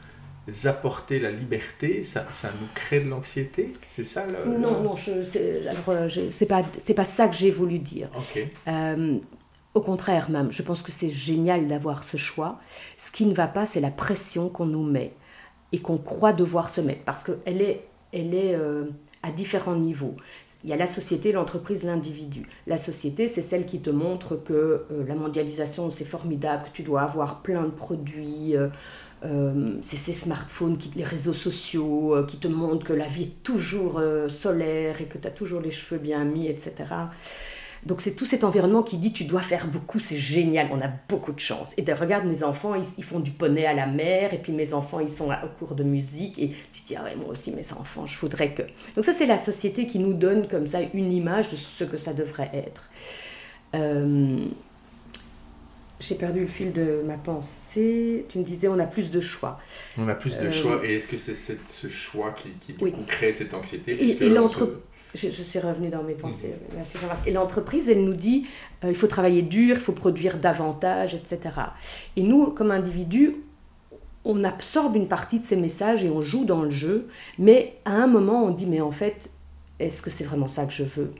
[0.64, 6.46] apporter la liberté, ça, ça nous crée de l'anxiété C'est ça le, Non, non, c'est
[6.46, 8.08] pas, pas ça que j'ai voulu dire.
[8.68, 9.18] Euh,
[9.74, 12.58] au contraire même, je pense que c'est génial d'avoir ce choix.
[12.96, 15.14] Ce qui ne va pas, c'est la pression qu'on nous met
[15.72, 18.84] et qu'on croit devoir se mettre, parce qu'elle est, elle est euh,
[19.22, 20.14] à différents niveaux.
[20.64, 22.46] Il y a la société, l'entreprise, l'individu.
[22.66, 26.82] La société, c'est celle qui te montre que euh, la mondialisation, c'est formidable, que tu
[26.82, 28.56] dois avoir plein de produits.
[28.56, 28.68] Euh,
[29.24, 34.00] euh, c'est ces smartphones, les réseaux sociaux qui te montrent que la vie est toujours
[34.28, 36.84] solaire et que tu as toujours les cheveux bien mis, etc.
[37.86, 40.88] Donc c'est tout cet environnement qui dit tu dois faire beaucoup, c'est génial, on a
[41.08, 41.74] beaucoup de chance.
[41.76, 45.00] Et regarde mes enfants, ils, font du poney à la mer, et puis mes enfants,
[45.00, 48.06] ils sont au cours de musique, et tu dis, ah ouais, moi aussi mes enfants,
[48.06, 48.62] je voudrais que...
[48.94, 51.96] Donc ça c'est la société qui nous donne comme ça une image de ce que
[51.96, 52.90] ça devrait être.
[53.74, 54.36] Euh,
[56.00, 58.24] j'ai perdu le fil de ma pensée.
[58.28, 59.58] Tu me disais, on a plus de choix.
[59.96, 60.80] On a plus de euh, choix.
[60.84, 62.74] Et est-ce que c'est ce choix qui, qui
[63.06, 63.92] crée cette anxiété?
[63.92, 66.54] Et, et l'entreprise je, suis revenue dans mes pensées.
[67.26, 68.46] Et l'entreprise, elle nous dit
[68.84, 71.40] euh, il faut travailler dur, il faut produire davantage, etc.
[72.16, 73.36] Et nous, comme individus,
[74.24, 77.92] on absorbe une partie de ces messages et on joue dans le jeu, mais à
[77.92, 79.30] un moment, on dit mais en fait,
[79.78, 81.12] est-ce que c'est vraiment ça que je veux?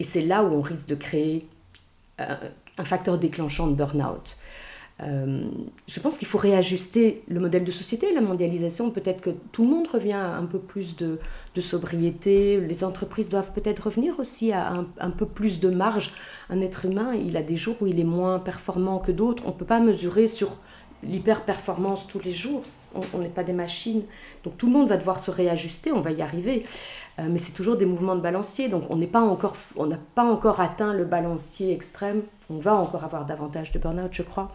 [0.00, 1.46] Et c'est là où on risque de créer
[2.20, 2.36] euh,
[2.78, 4.36] un facteur déclenchant de burn-out.
[5.02, 5.48] Euh,
[5.86, 8.90] je pense qu'il faut réajuster le modèle de société, la mondialisation.
[8.90, 11.18] Peut-être que tout le monde revient à un peu plus de,
[11.60, 12.60] sobriété.
[12.60, 16.12] Les entreprises doivent peut-être revenir aussi à un, peu plus de marge.
[16.50, 19.44] Un être humain, il a des jours où il est moins performant que d'autres.
[19.46, 20.58] On ne peut pas mesurer sur
[21.04, 22.62] l'hyper-performance tous les jours.
[23.12, 24.02] On n'est pas des machines.
[24.44, 26.64] Donc tout le monde va devoir se réajuster, on va y arriver.
[27.18, 28.68] Euh, mais c'est toujours des mouvements de balancier.
[28.68, 29.56] Donc on n'a pas, encore,
[30.14, 32.22] pas encore atteint le balancier extrême.
[32.50, 34.50] On va encore avoir davantage de burn-out, je crois.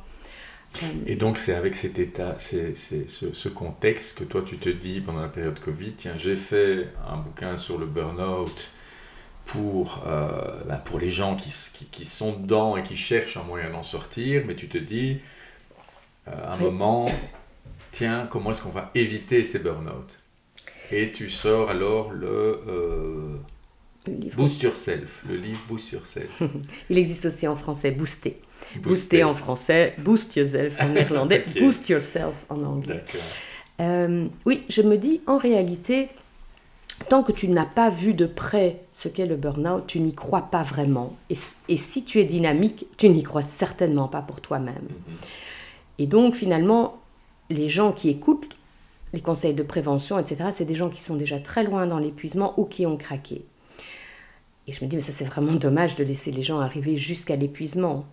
[1.06, 5.22] Et donc c'est avec cet état, c'est, ce, contexte que toi tu te dis pendant
[5.22, 8.72] la période Covid, tiens j'ai fait un bouquin sur le burn-out
[9.46, 11.52] pour, euh, ben, pour les gens qui,
[11.92, 15.20] qui, sont dedans et qui cherchent un moyen d'en sortir, mais tu te dis
[16.26, 17.06] à euh, un moment,
[17.92, 20.20] tiens comment est-ce qu'on va éviter ces burn-out?
[20.92, 22.62] Et tu sors alors le...
[22.68, 23.36] Euh,
[24.36, 26.42] Boost Yourself, le livre Boost Yourself.
[26.90, 28.38] Il existe aussi en français, Booster.
[28.82, 33.04] Booster, en français, Boost Yourself en néerlandais, Boost Yourself en anglais.
[33.80, 36.10] Euh, oui, je me dis, en réalité,
[37.10, 40.44] tant que tu n'as pas vu de près ce qu'est le burn-out, tu n'y crois
[40.44, 41.16] pas vraiment.
[41.30, 41.36] Et,
[41.70, 44.76] et, si tu es dynamique, tu n'y crois certainement pas pour toi-même.
[44.76, 45.28] Mm-hmm.
[46.00, 47.02] Et donc, finalement,
[47.50, 48.50] les gens qui écoutent
[49.14, 52.60] les conseils de prévention, etc., c'est des gens qui sont déjà très loin dans l'épuisement
[52.60, 53.46] ou qui ont craqué.
[54.68, 57.36] Et je me dis, mais ça c'est vraiment dommage de laisser les gens arriver jusqu'à
[57.36, 58.06] l'épuisement.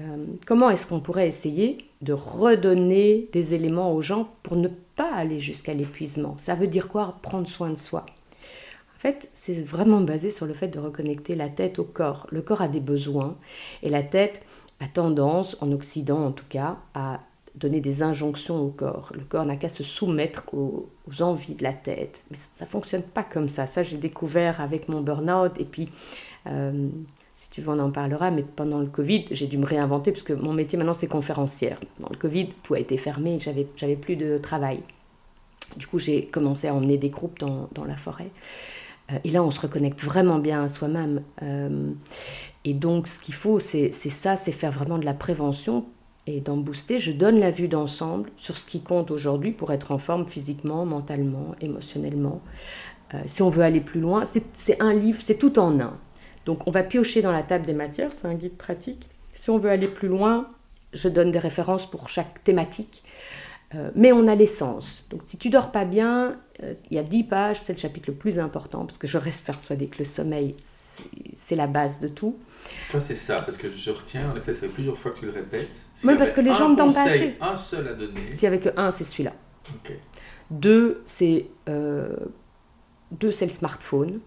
[0.00, 5.12] Euh, comment est-ce qu'on pourrait essayer de redonner des éléments aux gens pour ne pas
[5.12, 6.36] aller jusqu'à l'épuisement?
[6.38, 8.06] Ça veut dire quoi Prendre soin de soi?
[8.96, 12.26] En fait, c'est vraiment basé sur le fait de reconnecter la tête au corps.
[12.30, 13.36] Le corps a des besoins
[13.82, 14.42] et la tête
[14.80, 17.20] a tendance, en Occident en tout cas, à
[17.58, 19.12] donner des injonctions au corps.
[19.14, 20.88] Le corps n'a qu'à se soumettre aux,
[21.20, 22.24] envies de la tête.
[22.30, 23.66] Mais ça ne fonctionne pas comme ça.
[23.66, 25.58] Ça, j'ai découvert avec mon burn-out.
[25.58, 25.88] Et puis,
[26.46, 26.88] euh,
[27.34, 28.30] si tu veux, on en parlera.
[28.30, 31.80] Mais pendant le Covid, j'ai dû me réinventer parce que mon métier maintenant, c'est conférencière.
[32.00, 33.38] Dans le Covid, tout a été fermé.
[33.38, 34.80] J'avais, j'avais plus de travail.
[35.76, 38.30] Du coup, j'ai commencé à emmener des groupes dans, la forêt.
[39.10, 41.22] Euh, et là, on se reconnecte vraiment bien à soi-même.
[41.42, 41.92] Euh,
[42.64, 45.86] et donc, ce qu'il faut, c'est ça, c'est faire vraiment de la prévention
[46.28, 49.92] et dans Booster, je donne la vue d'ensemble sur ce qui compte aujourd'hui pour être
[49.92, 52.42] en forme physiquement, mentalement, émotionnellement.
[53.14, 55.98] Euh, si on veut aller plus loin, c'est un livre, c'est tout en un.
[56.44, 59.08] Donc on va piocher dans la table des matières, c'est un guide pratique.
[59.32, 60.48] Si on veut aller plus loin,
[60.92, 63.02] je donne des références pour chaque thématique.
[63.74, 65.04] Euh, mais on a l'essence.
[65.08, 68.10] Donc si tu dors pas bien, euh, il y a 10 pages, c'est le chapitre
[68.10, 70.56] le plus important, parce que je reste persuadée que le sommeil,
[71.32, 72.36] c'est la base de tout.
[72.90, 75.26] Toi, c'est ça, parce que je retiens, en effet, ça fait plusieurs fois que tu
[75.26, 75.86] le répètes.
[76.04, 77.36] oui, parce que les gens me donnent pas assez.
[77.40, 78.24] un seul à donner.
[78.30, 79.32] S'il n'y avait que un, c'est celui-là.
[80.50, 82.16] Deux, c'est euh,
[83.10, 84.20] deux, c'est le smartphone.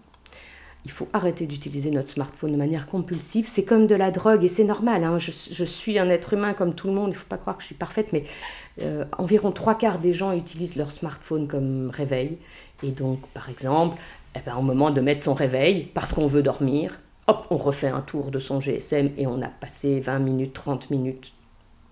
[0.84, 3.46] Il faut arrêter d'utiliser notre smartphone de manière compulsive.
[3.46, 5.04] C'est comme de la drogue et c'est normal.
[5.04, 5.18] Hein.
[5.18, 7.10] Je, je, suis un être humain comme tout le monde.
[7.10, 8.24] Il ne faut pas croire que je suis parfaite, mais
[8.80, 12.38] euh, environ trois quarts des gens utilisent leur smartphone comme réveil.
[12.82, 13.96] Et donc, par exemple,
[14.34, 17.88] eh ben, au moment de mettre son réveil, parce qu'on veut dormir, hop, on refait
[17.88, 21.32] un tour de son GSM et on a passé 20 minutes, 30 minutes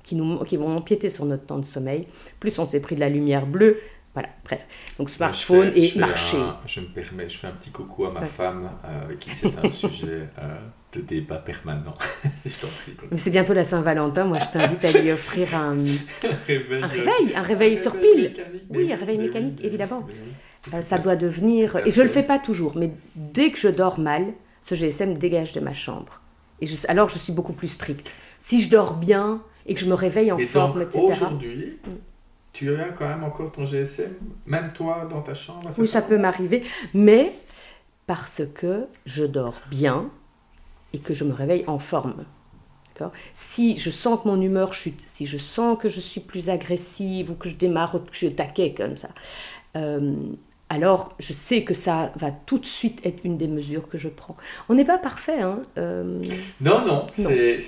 [0.02, 2.06] qui, nous, qui vont empiéter sur notre temps de sommeil.
[2.40, 3.78] Plus on s'est pris de la lumière bleue,
[4.12, 4.66] voilà, bref.
[4.98, 6.36] Donc smartphone et marché.
[6.66, 9.70] je me permets, je fais un petit coucou à ma femme, euh, qui c'est un
[9.70, 10.58] sujet euh,
[10.92, 11.94] de débat permanent.
[12.44, 13.18] je t'en prie.
[13.18, 15.76] C'est bientôt la Saint-Valentin, moi je t'invite à lui offrir un,
[16.48, 18.34] réveil, un réveil, un réveil sur pile.
[18.70, 20.04] Oui, un réveil mécanique, évidemment.
[20.74, 23.68] Euh, ça doit devenir, et je ne le fais pas toujours, mais dès que je
[23.68, 24.24] dors mal,
[24.60, 26.20] ce GSM dégage de ma chambre.
[26.60, 28.10] Et alors je suis beaucoup plus stricte.
[28.38, 31.00] Si je dors bien et que je me réveille en forme, etc.
[31.10, 31.90] Aujourd'hui, mm.
[32.52, 34.12] tu as quand même encore ton GSM,
[34.46, 36.62] même toi dans ta chambre Oui, ça peut m'arriver,
[36.94, 37.32] mais
[38.06, 40.10] parce que je dors bien
[40.92, 42.24] et que je me réveille en forme.
[43.32, 47.30] Si je sens que mon humeur chute, si je sens que je suis plus agressive
[47.30, 49.08] ou que je démarre, que je taquais comme ça,
[49.76, 50.14] euh,
[50.70, 54.08] alors je sais que ça va tout de suite être une des mesures que je
[54.08, 54.36] prends.
[54.68, 55.40] On n'est pas parfait.
[55.40, 56.22] Hein euh,
[56.60, 57.58] Non, non, c'est,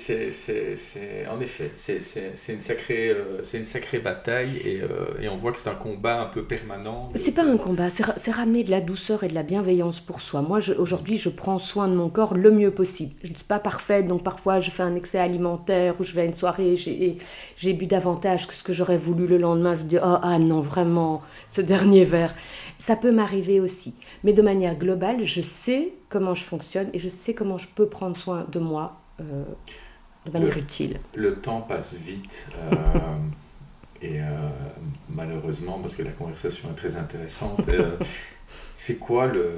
[1.29, 5.51] en effet, c'est, une, sacrée, euh, c'est une sacrée bataille et, euh, et, on voit
[5.51, 7.11] que c'est un combat un peu permanent.
[7.15, 10.41] C'est pas un combat, c'est, ramener de la douceur et de la bienveillance pour soi.
[10.41, 13.13] Moi, aujourd'hui, je prends soin de mon corps le mieux possible.
[13.23, 16.21] Je ne suis pas parfaite, donc parfois je fais un excès alimentaire ou je vais
[16.21, 17.17] à une soirée et
[17.57, 19.75] j'ai, bu davantage que ce que j'aurais voulu le lendemain.
[19.75, 22.33] Je dis, oh ah non, vraiment, ce dernier verre.
[22.77, 23.93] Ça peut m'arriver aussi.
[24.23, 27.87] Mais de manière globale, je sais comment je fonctionne et je sais comment je peux
[27.87, 29.43] prendre soin de moi euh,
[30.25, 30.99] de manière utile.
[31.15, 32.45] Le temps passe vite.
[32.57, 32.75] Euh,
[34.01, 34.25] et euh,
[35.09, 37.61] malheureusement, parce que la conversation est très intéressante,
[38.75, 39.51] c'est quoi le.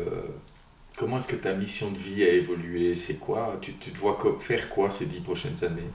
[0.97, 2.95] Comment est-ce que ta mission de vie a évolué?
[2.95, 3.57] C'est quoi?
[3.59, 5.89] Tu, tu te vois faire quoi ces dix prochaines années?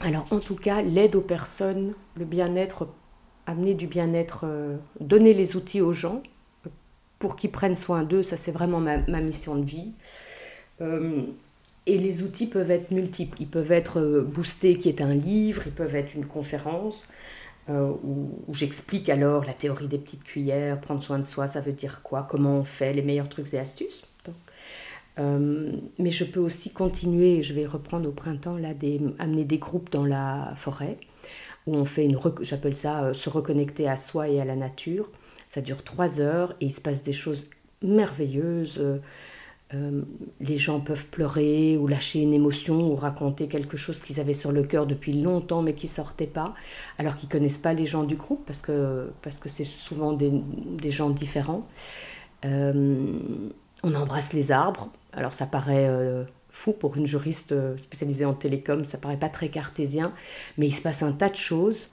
[0.00, 2.86] Alors en tout cas, l'aide aux personnes, le bien-être
[3.48, 6.22] amener du bien-être, euh, donner les outils aux gens
[7.18, 9.92] pour qu'ils prennent soin d'eux, ça c'est vraiment ma, mission de vie.
[10.80, 11.22] Euh,
[11.86, 13.40] et les outils peuvent être multiples.
[13.40, 17.06] Ils peuvent être euh, boostés, qui est un livre, ils peuvent être une conférence
[17.70, 22.00] où, j'explique alors la théorie des petites cuillères, prendre soin de soi, ça veut dire
[22.02, 24.04] quoi, comment on fait, les meilleurs trucs et astuces.
[25.18, 28.70] mais je peux aussi continuer, je vais reprendre au printemps, là,
[29.18, 30.96] amener des groupes dans la forêt
[31.66, 35.10] où on fait une, j'appelle ça euh, se reconnecter à soi et à la nature.
[35.46, 37.46] Ça dure trois heures et il se passe des choses
[37.82, 38.78] merveilleuses.
[38.78, 38.98] Euh,
[39.74, 40.02] euh,
[40.40, 44.50] les gens peuvent pleurer ou lâcher une émotion ou raconter quelque chose qu'ils avaient sur
[44.50, 46.54] le cœur depuis longtemps mais qui sortait pas,
[46.96, 50.30] alors qu'ils connaissent pas les gens du groupe parce que parce que c'est souvent des,
[50.32, 51.68] des, gens différents.
[52.44, 54.88] on embrasse les arbres.
[55.12, 55.86] Alors ça paraît
[56.58, 60.12] fou pour une juriste euh, spécialisée en télécom, ça paraît pas très cartésien,
[60.56, 61.90] mais il se passe un tas de choses.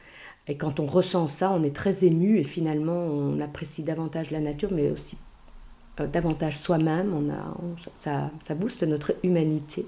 [0.47, 4.39] Et quand on ressent ça, on est très ému et finalement on apprécie davantage la
[4.39, 5.17] nature, mais aussi
[5.99, 7.13] euh, davantage soi-même.
[7.13, 7.55] On a,
[7.93, 9.85] ça, ça booste notre humanité.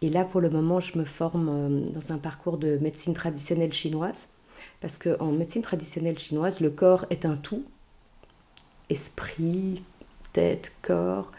[0.00, 3.74] Et là, pour le moment, je me forme euh, dans un parcours de médecine traditionnelle
[3.74, 4.28] chinoise,
[4.80, 7.64] parce qu'en médecine traditionnelle chinoise, le corps est un tout,
[8.88, 9.82] esprit,
[10.32, 11.30] tête, corps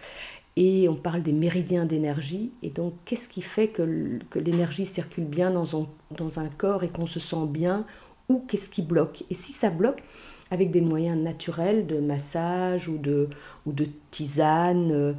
[0.56, 2.52] et on parle des méridiens d'énergie.
[2.62, 5.76] Et donc, qu'est-ce qui fait que, l'énergie circule bien dans
[6.40, 7.86] un, corps et qu'on se sent bien?
[8.30, 9.24] Ou qu'est-ce qui bloque?
[9.30, 10.02] Et si ça bloque,
[10.52, 13.28] avec des moyens naturels de massage ou de,
[13.66, 15.14] ou de tisane, euh,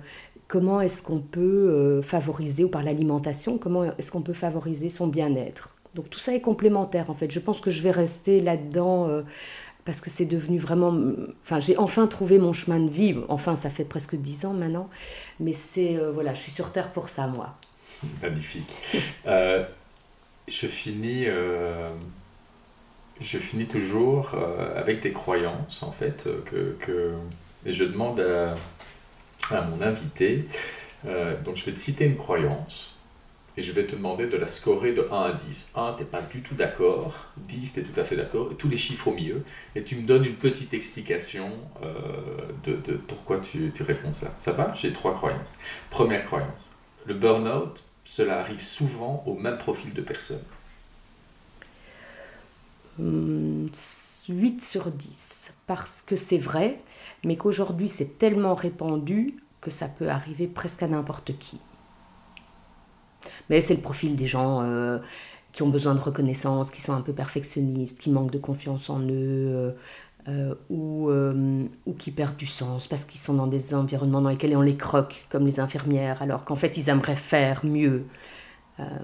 [0.47, 5.09] comment est-ce qu'on peut euh, favoriser, ou par l'alimentation, comment est-ce qu'on peut favoriser son
[5.09, 5.75] bien-être?
[5.95, 7.31] Donc tout ça est complémentaire en fait.
[7.31, 9.09] Je pense que je vais rester là-dedans.
[9.09, 9.23] Euh,
[9.85, 10.99] parce que c'est devenu vraiment...
[11.43, 13.15] Enfin, j'ai enfin trouvé mon chemin de vie.
[13.29, 14.89] Enfin, ça fait presque dix ans maintenant.
[15.41, 15.97] Mais c'est...
[15.97, 17.55] Euh, voilà, je suis sur Terre pour ça, moi.
[18.23, 18.71] Magnifique.
[19.27, 19.65] Euh,
[20.49, 21.25] je finis...
[21.27, 21.89] Euh,
[23.21, 24.33] je finis toujours
[24.75, 27.13] avec des croyances, en fait, que.
[27.65, 28.21] Et je demande
[29.51, 30.49] à mon invité...
[31.45, 32.94] donc, je vais te citer une croyance
[33.57, 35.69] et je vais te demander de la scorer de 1 à 10.
[35.75, 38.69] 1, tu n'es pas du tout d'accord, 10, tu es tout à fait d'accord, tous
[38.69, 39.45] les chiffres au milieu,
[39.77, 41.51] et tu me donnes une petite explication
[41.83, 41.95] euh,
[42.65, 44.35] de, de, pourquoi tu, tu, réponds ça.
[44.39, 44.73] Ça va?
[44.75, 45.53] J'ai trois croyances.
[45.91, 46.71] Première croyance,
[47.07, 50.43] le burn-out, cela arrive souvent au même profil de personnes.
[52.99, 53.69] 8 hum,
[54.61, 56.81] sur 10, parce que c'est vrai,
[57.25, 61.59] mais qu'aujourd'hui c'est tellement répandu que ça peut arriver presque à n'importe qui.
[63.51, 64.99] Mais c'est le profil des gens euh,
[65.53, 69.01] qui ont besoin de reconnaissance, qui sont un peu perfectionnistes, qui manquent de confiance en
[69.01, 69.71] eux, euh,
[70.29, 71.11] euh, ou,
[71.87, 74.77] ou qui perdent du sens parce qu'ils sont dans des environnements dans lesquels on les
[74.77, 78.07] croque, comme les infirmières, alors qu'en fait ils aimeraient faire mieux.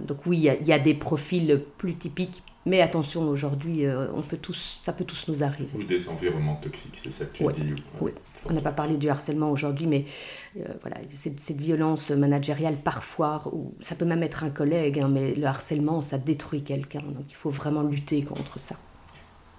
[0.06, 4.36] donc oui, il y, a des profils plus typiques mais attention, aujourd'hui, euh, on peut
[4.36, 5.70] tous, ça peut tous nous arriver.
[5.74, 8.12] Ou des environnements toxiques, c'est ça que tu dis Oui,
[8.48, 10.04] on n'a pas parlé du harcèlement aujourd'hui, mais
[10.58, 15.08] euh, voilà, cette, cette, violence managériale parfois, ou ça peut même être un collègue, hein,
[15.08, 17.00] mais le harcèlement, ça détruit quelqu'un.
[17.00, 18.76] Donc il faut vraiment lutter contre ça.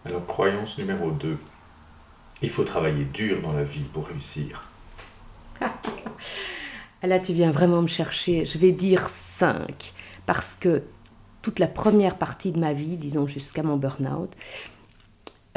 [0.06, 1.38] Alors, croyance numéro 2.
[2.44, 4.64] Il faut travailler dur dans la vie pour réussir.
[7.04, 8.46] Là, tu viens vraiment me chercher.
[8.46, 9.94] Je vais dire 5,
[10.26, 10.84] parce que
[11.42, 14.32] toute la première partie de ma vie, disons jusqu'à mon burn-out,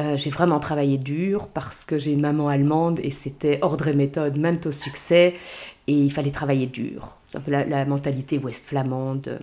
[0.00, 3.94] euh, j'ai vraiment travaillé dur parce que j'ai une maman allemande et c'était ordre et
[3.94, 5.34] méthode, même au succès,
[5.86, 7.16] et il fallait travailler dur.
[7.28, 9.38] C'est un peu la, mentalité ouest-flamande.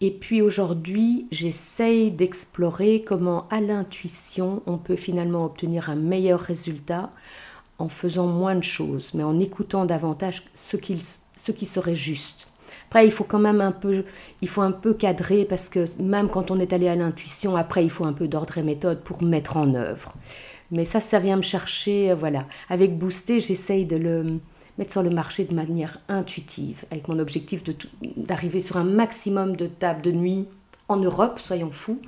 [0.00, 7.10] Et puis aujourd'hui, j'essaye d'explorer comment à l'intuition on peut finalement obtenir un meilleur résultat
[7.78, 12.48] en faisant moins de choses, mais en écoutant davantage ce qui serait juste.
[12.88, 14.04] Après, il faut quand même un peu,
[14.42, 17.84] il faut un peu cadrer parce que même quand on est allé à l'intuition, après,
[17.84, 20.14] il faut un peu d'ordre et méthode pour mettre en œuvre.
[20.70, 22.46] Mais ça, ça vient me chercher, voilà.
[22.68, 24.24] Avec Booster, j'essaye de le
[24.78, 27.62] mettre sur le marché de manière intuitive, avec mon objectif
[28.16, 30.46] d'arriver sur un maximum de tables de nuit
[30.88, 32.00] en Europe, soyons fous.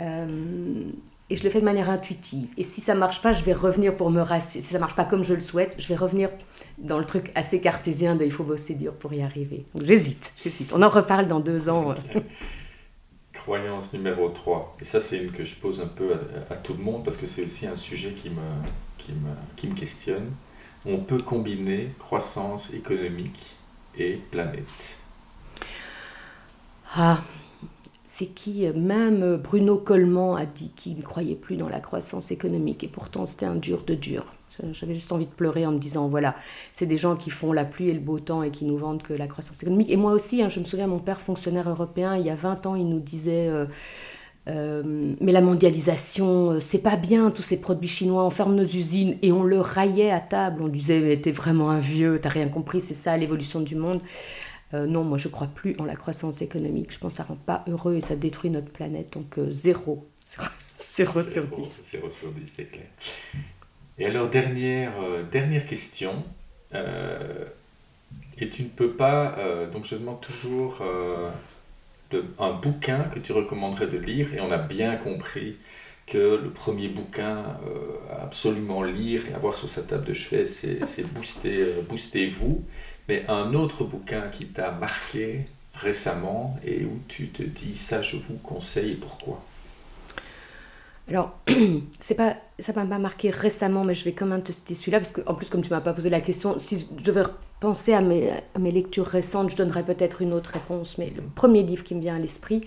[0.00, 0.84] Euh,
[1.32, 2.46] et je le fais de manière intuitive.
[2.58, 4.60] Et si ça marche pas, je vais revenir pour me rassurer.
[4.60, 6.28] Si ça marche pas comme je le souhaite, je vais revenir
[6.76, 9.64] dans le truc assez cartésien de il faut bosser dur pour y arriver.
[9.82, 10.74] J'hésite, j'hésite.
[10.74, 11.94] On en reparle dans deux ans.
[13.32, 14.76] Croyance numéro 3.
[14.82, 16.12] Et ça, c'est une que je pose un peu
[16.50, 18.42] à, tout le monde parce que c'est aussi un sujet qui me,
[18.98, 20.30] qui, me, qui me questionne.
[20.84, 23.54] On peut combiner croissance économique
[23.96, 24.98] et planète.
[26.94, 27.22] Ah,
[28.12, 32.84] c'est qui même Bruno Coleman a dit qu'il ne croyait plus dans la croissance économique
[32.84, 34.26] et pourtant c'était un dur de dur.
[34.72, 36.34] J'avais juste envie de pleurer en me disant voilà,
[36.74, 39.02] c'est des gens qui font la pluie et le beau temps et qui nous vendent
[39.02, 39.90] que la croissance économique.
[39.90, 42.66] Et moi aussi, hein, je me souviens, mon père fonctionnaire européen, il y a 20
[42.66, 43.64] ans, il nous disait euh,
[44.48, 48.64] euh, mais la mondialisation, euh, c'est pas bien, tous ces produits chinois, on ferme nos
[48.64, 50.62] usines et on le raillait à table.
[50.62, 54.00] On disait mais t'es vraiment un vieux, t'as rien compris, c'est ça l'évolution du monde.
[54.74, 56.92] Euh, non, moi je crois plus en la croissance économique.
[56.92, 59.12] Je pense que ça rend pas heureux et ça détruit notre planète.
[59.12, 60.06] Donc euh, zéro.
[60.76, 61.80] zéro, sur 10.
[61.84, 62.86] Zéro sur 10, c'est clair.
[63.98, 66.24] Et alors, dernière, euh, dernière question.
[66.72, 69.36] et tu ne peux pas.
[69.72, 70.82] donc je demande toujours
[72.38, 74.32] un bouquin que tu recommanderais de lire.
[74.34, 75.56] Et on a bien compris
[76.06, 77.44] que le premier bouquin
[78.10, 82.64] à absolument lire et avoir sur sa table de chevet, c'est Booster, booster vous
[83.08, 88.16] mais un autre bouquin qui t'a marqué récemment et où tu te dis ça je
[88.16, 89.42] vous conseille pourquoi?
[91.08, 91.36] Alors,
[92.00, 94.98] c'est pas, ça m'a pas marqué récemment, mais je vais quand même te citer celui-là,
[94.98, 97.24] parce qu'en plus, comme tu m'as pas posé la question, si je devais
[97.60, 100.98] penser à mes, à mes lectures récentes, je donnerais peut-être une autre réponse.
[100.98, 102.62] Mais le premier livre qui me vient à l'esprit,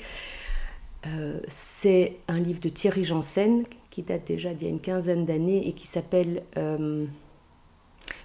[1.08, 5.26] euh, c'est un livre de Thierry Janssen, qui date déjà d'il y a une quinzaine
[5.26, 7.06] d'années, et qui s'appelle euh,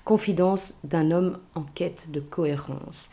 [0.04, 3.10] Confidence d'un homme en quête de cohérence.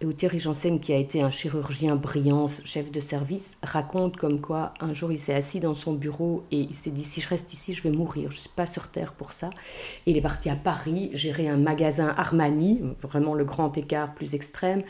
[0.00, 4.40] Et où Thierry Janssen, qui a été un chirurgien brillant, chef de service, raconte comme
[4.40, 7.28] quoi un jour il s'est assis dans son bureau et il s'est dit si je
[7.28, 9.50] reste ici, je vais mourir, je ne suis pas sur Terre pour ça.
[10.06, 14.82] Il est parti à Paris gérer un magasin Armani, vraiment le grand écart plus extrême.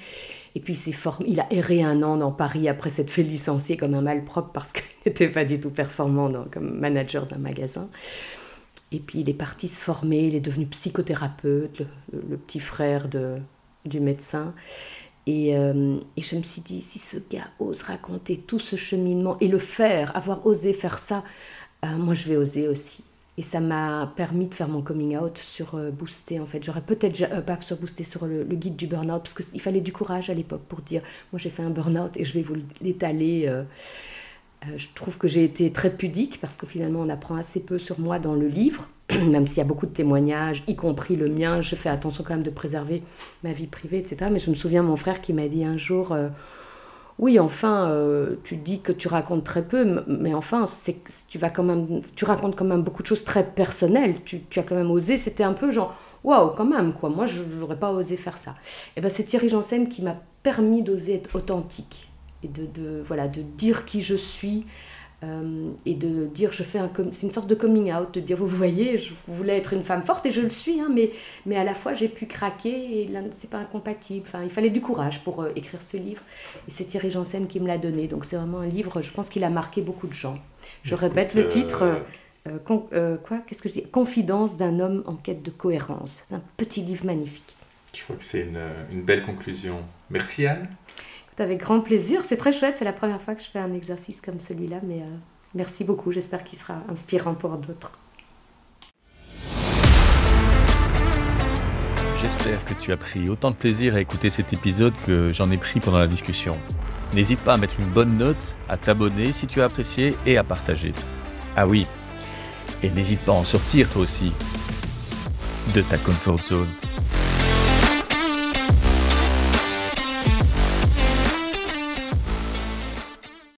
[0.54, 3.76] Et puis il, formé, il a erré un an dans Paris après s'être fait licencier
[3.76, 7.88] comme un malpropre parce qu'il n'était pas du tout performant comme manager d'un magasin.
[8.92, 11.82] Et puis il est parti se former, il est devenu psychothérapeute,
[12.12, 13.38] le, petit frère de,
[13.84, 14.54] du médecin.
[15.26, 19.36] Et, euh, et, je me suis dit, si ce gars ose raconter tout ce cheminement
[19.40, 21.22] et le faire, avoir osé faire ça,
[21.84, 23.04] euh, moi je vais oser aussi.
[23.40, 26.62] Et ça m'a permis de faire mon coming out sur euh, Booster en fait.
[26.62, 29.92] J'aurais peut-être pas sur Booster sur le, le guide du burn-out parce qu'il fallait du
[29.92, 31.00] courage à l'époque pour dire,
[31.32, 33.62] moi j'ai fait un burn-out et je vais vous l'étaler euh,
[34.76, 37.98] je trouve que j'ai été très pudique parce que finalement on apprend assez peu sur
[37.98, 38.88] moi dans le livre,
[39.30, 41.62] même s'il y a beaucoup de témoignages, y compris le mien.
[41.62, 43.02] Je fais attention quand même de préserver
[43.42, 44.30] ma vie privée, etc.
[44.32, 46.28] Mais je me souviens mon frère qui m'a dit un jour, euh,
[47.18, 50.64] oui, enfin, euh, tu dis que tu racontes très peu, mais enfin,
[51.28, 54.22] tu vas quand même, tu racontes quand même beaucoup de choses très personnelles.
[54.24, 55.16] Tu, tu as quand même osé.
[55.16, 55.94] C'était un peu genre,
[56.24, 57.08] waouh, quand même quoi.
[57.08, 58.54] Moi, je n'aurais pas osé faire ça.
[58.96, 62.09] Et ben c'est Thierry Janssen qui m'a permis d'oser être authentique
[62.42, 64.66] et de, de, voilà, de dire qui je suis
[65.22, 68.38] euh, et de dire je fais un c'est une sorte de coming out de dire
[68.38, 71.10] vous voyez je voulais être une femme forte et je le suis hein, mais
[71.44, 74.24] mais à la fois j'ai pu craquer et là c'est pas incompatible.
[74.26, 76.22] Enfin il fallait du courage pour euh, écrire ce livre
[76.66, 78.06] et c'est Thierry Janssen qui me l'a donné.
[78.06, 80.38] Donc c'est vraiment un livre je pense qu'il a marqué beaucoup de gens.
[80.82, 82.02] Je répète le titre
[82.46, 83.82] euh, quoi qu'est-ce que je dis?
[83.82, 86.22] Confidence d'un homme en quête de cohérence.
[86.24, 87.56] C'est un petit livre magnifique.
[87.94, 88.60] Je crois que c'est une,
[88.90, 89.80] une belle conclusion.
[90.08, 90.66] Merci Anne
[91.40, 92.24] avec grand plaisir.
[92.24, 92.76] C'est très chouette.
[92.76, 94.78] C'est la première fois que je fais un exercice comme celui-là.
[94.82, 95.16] Mais euh,
[95.54, 96.12] merci beaucoup.
[96.12, 97.92] J'espère qu'il sera inspirant pour d'autres.
[102.20, 105.56] J'espère que tu as pris autant de plaisir à écouter cet épisode que j'en ai
[105.56, 106.56] pris pendant la discussion.
[107.14, 110.44] N'hésite pas à mettre une bonne note, à t'abonner si tu as apprécié et à
[110.44, 110.92] partager.
[111.56, 111.86] Ah oui,
[112.82, 114.32] et n'hésite pas à en sortir toi aussi
[115.74, 116.68] de ta comfort zone.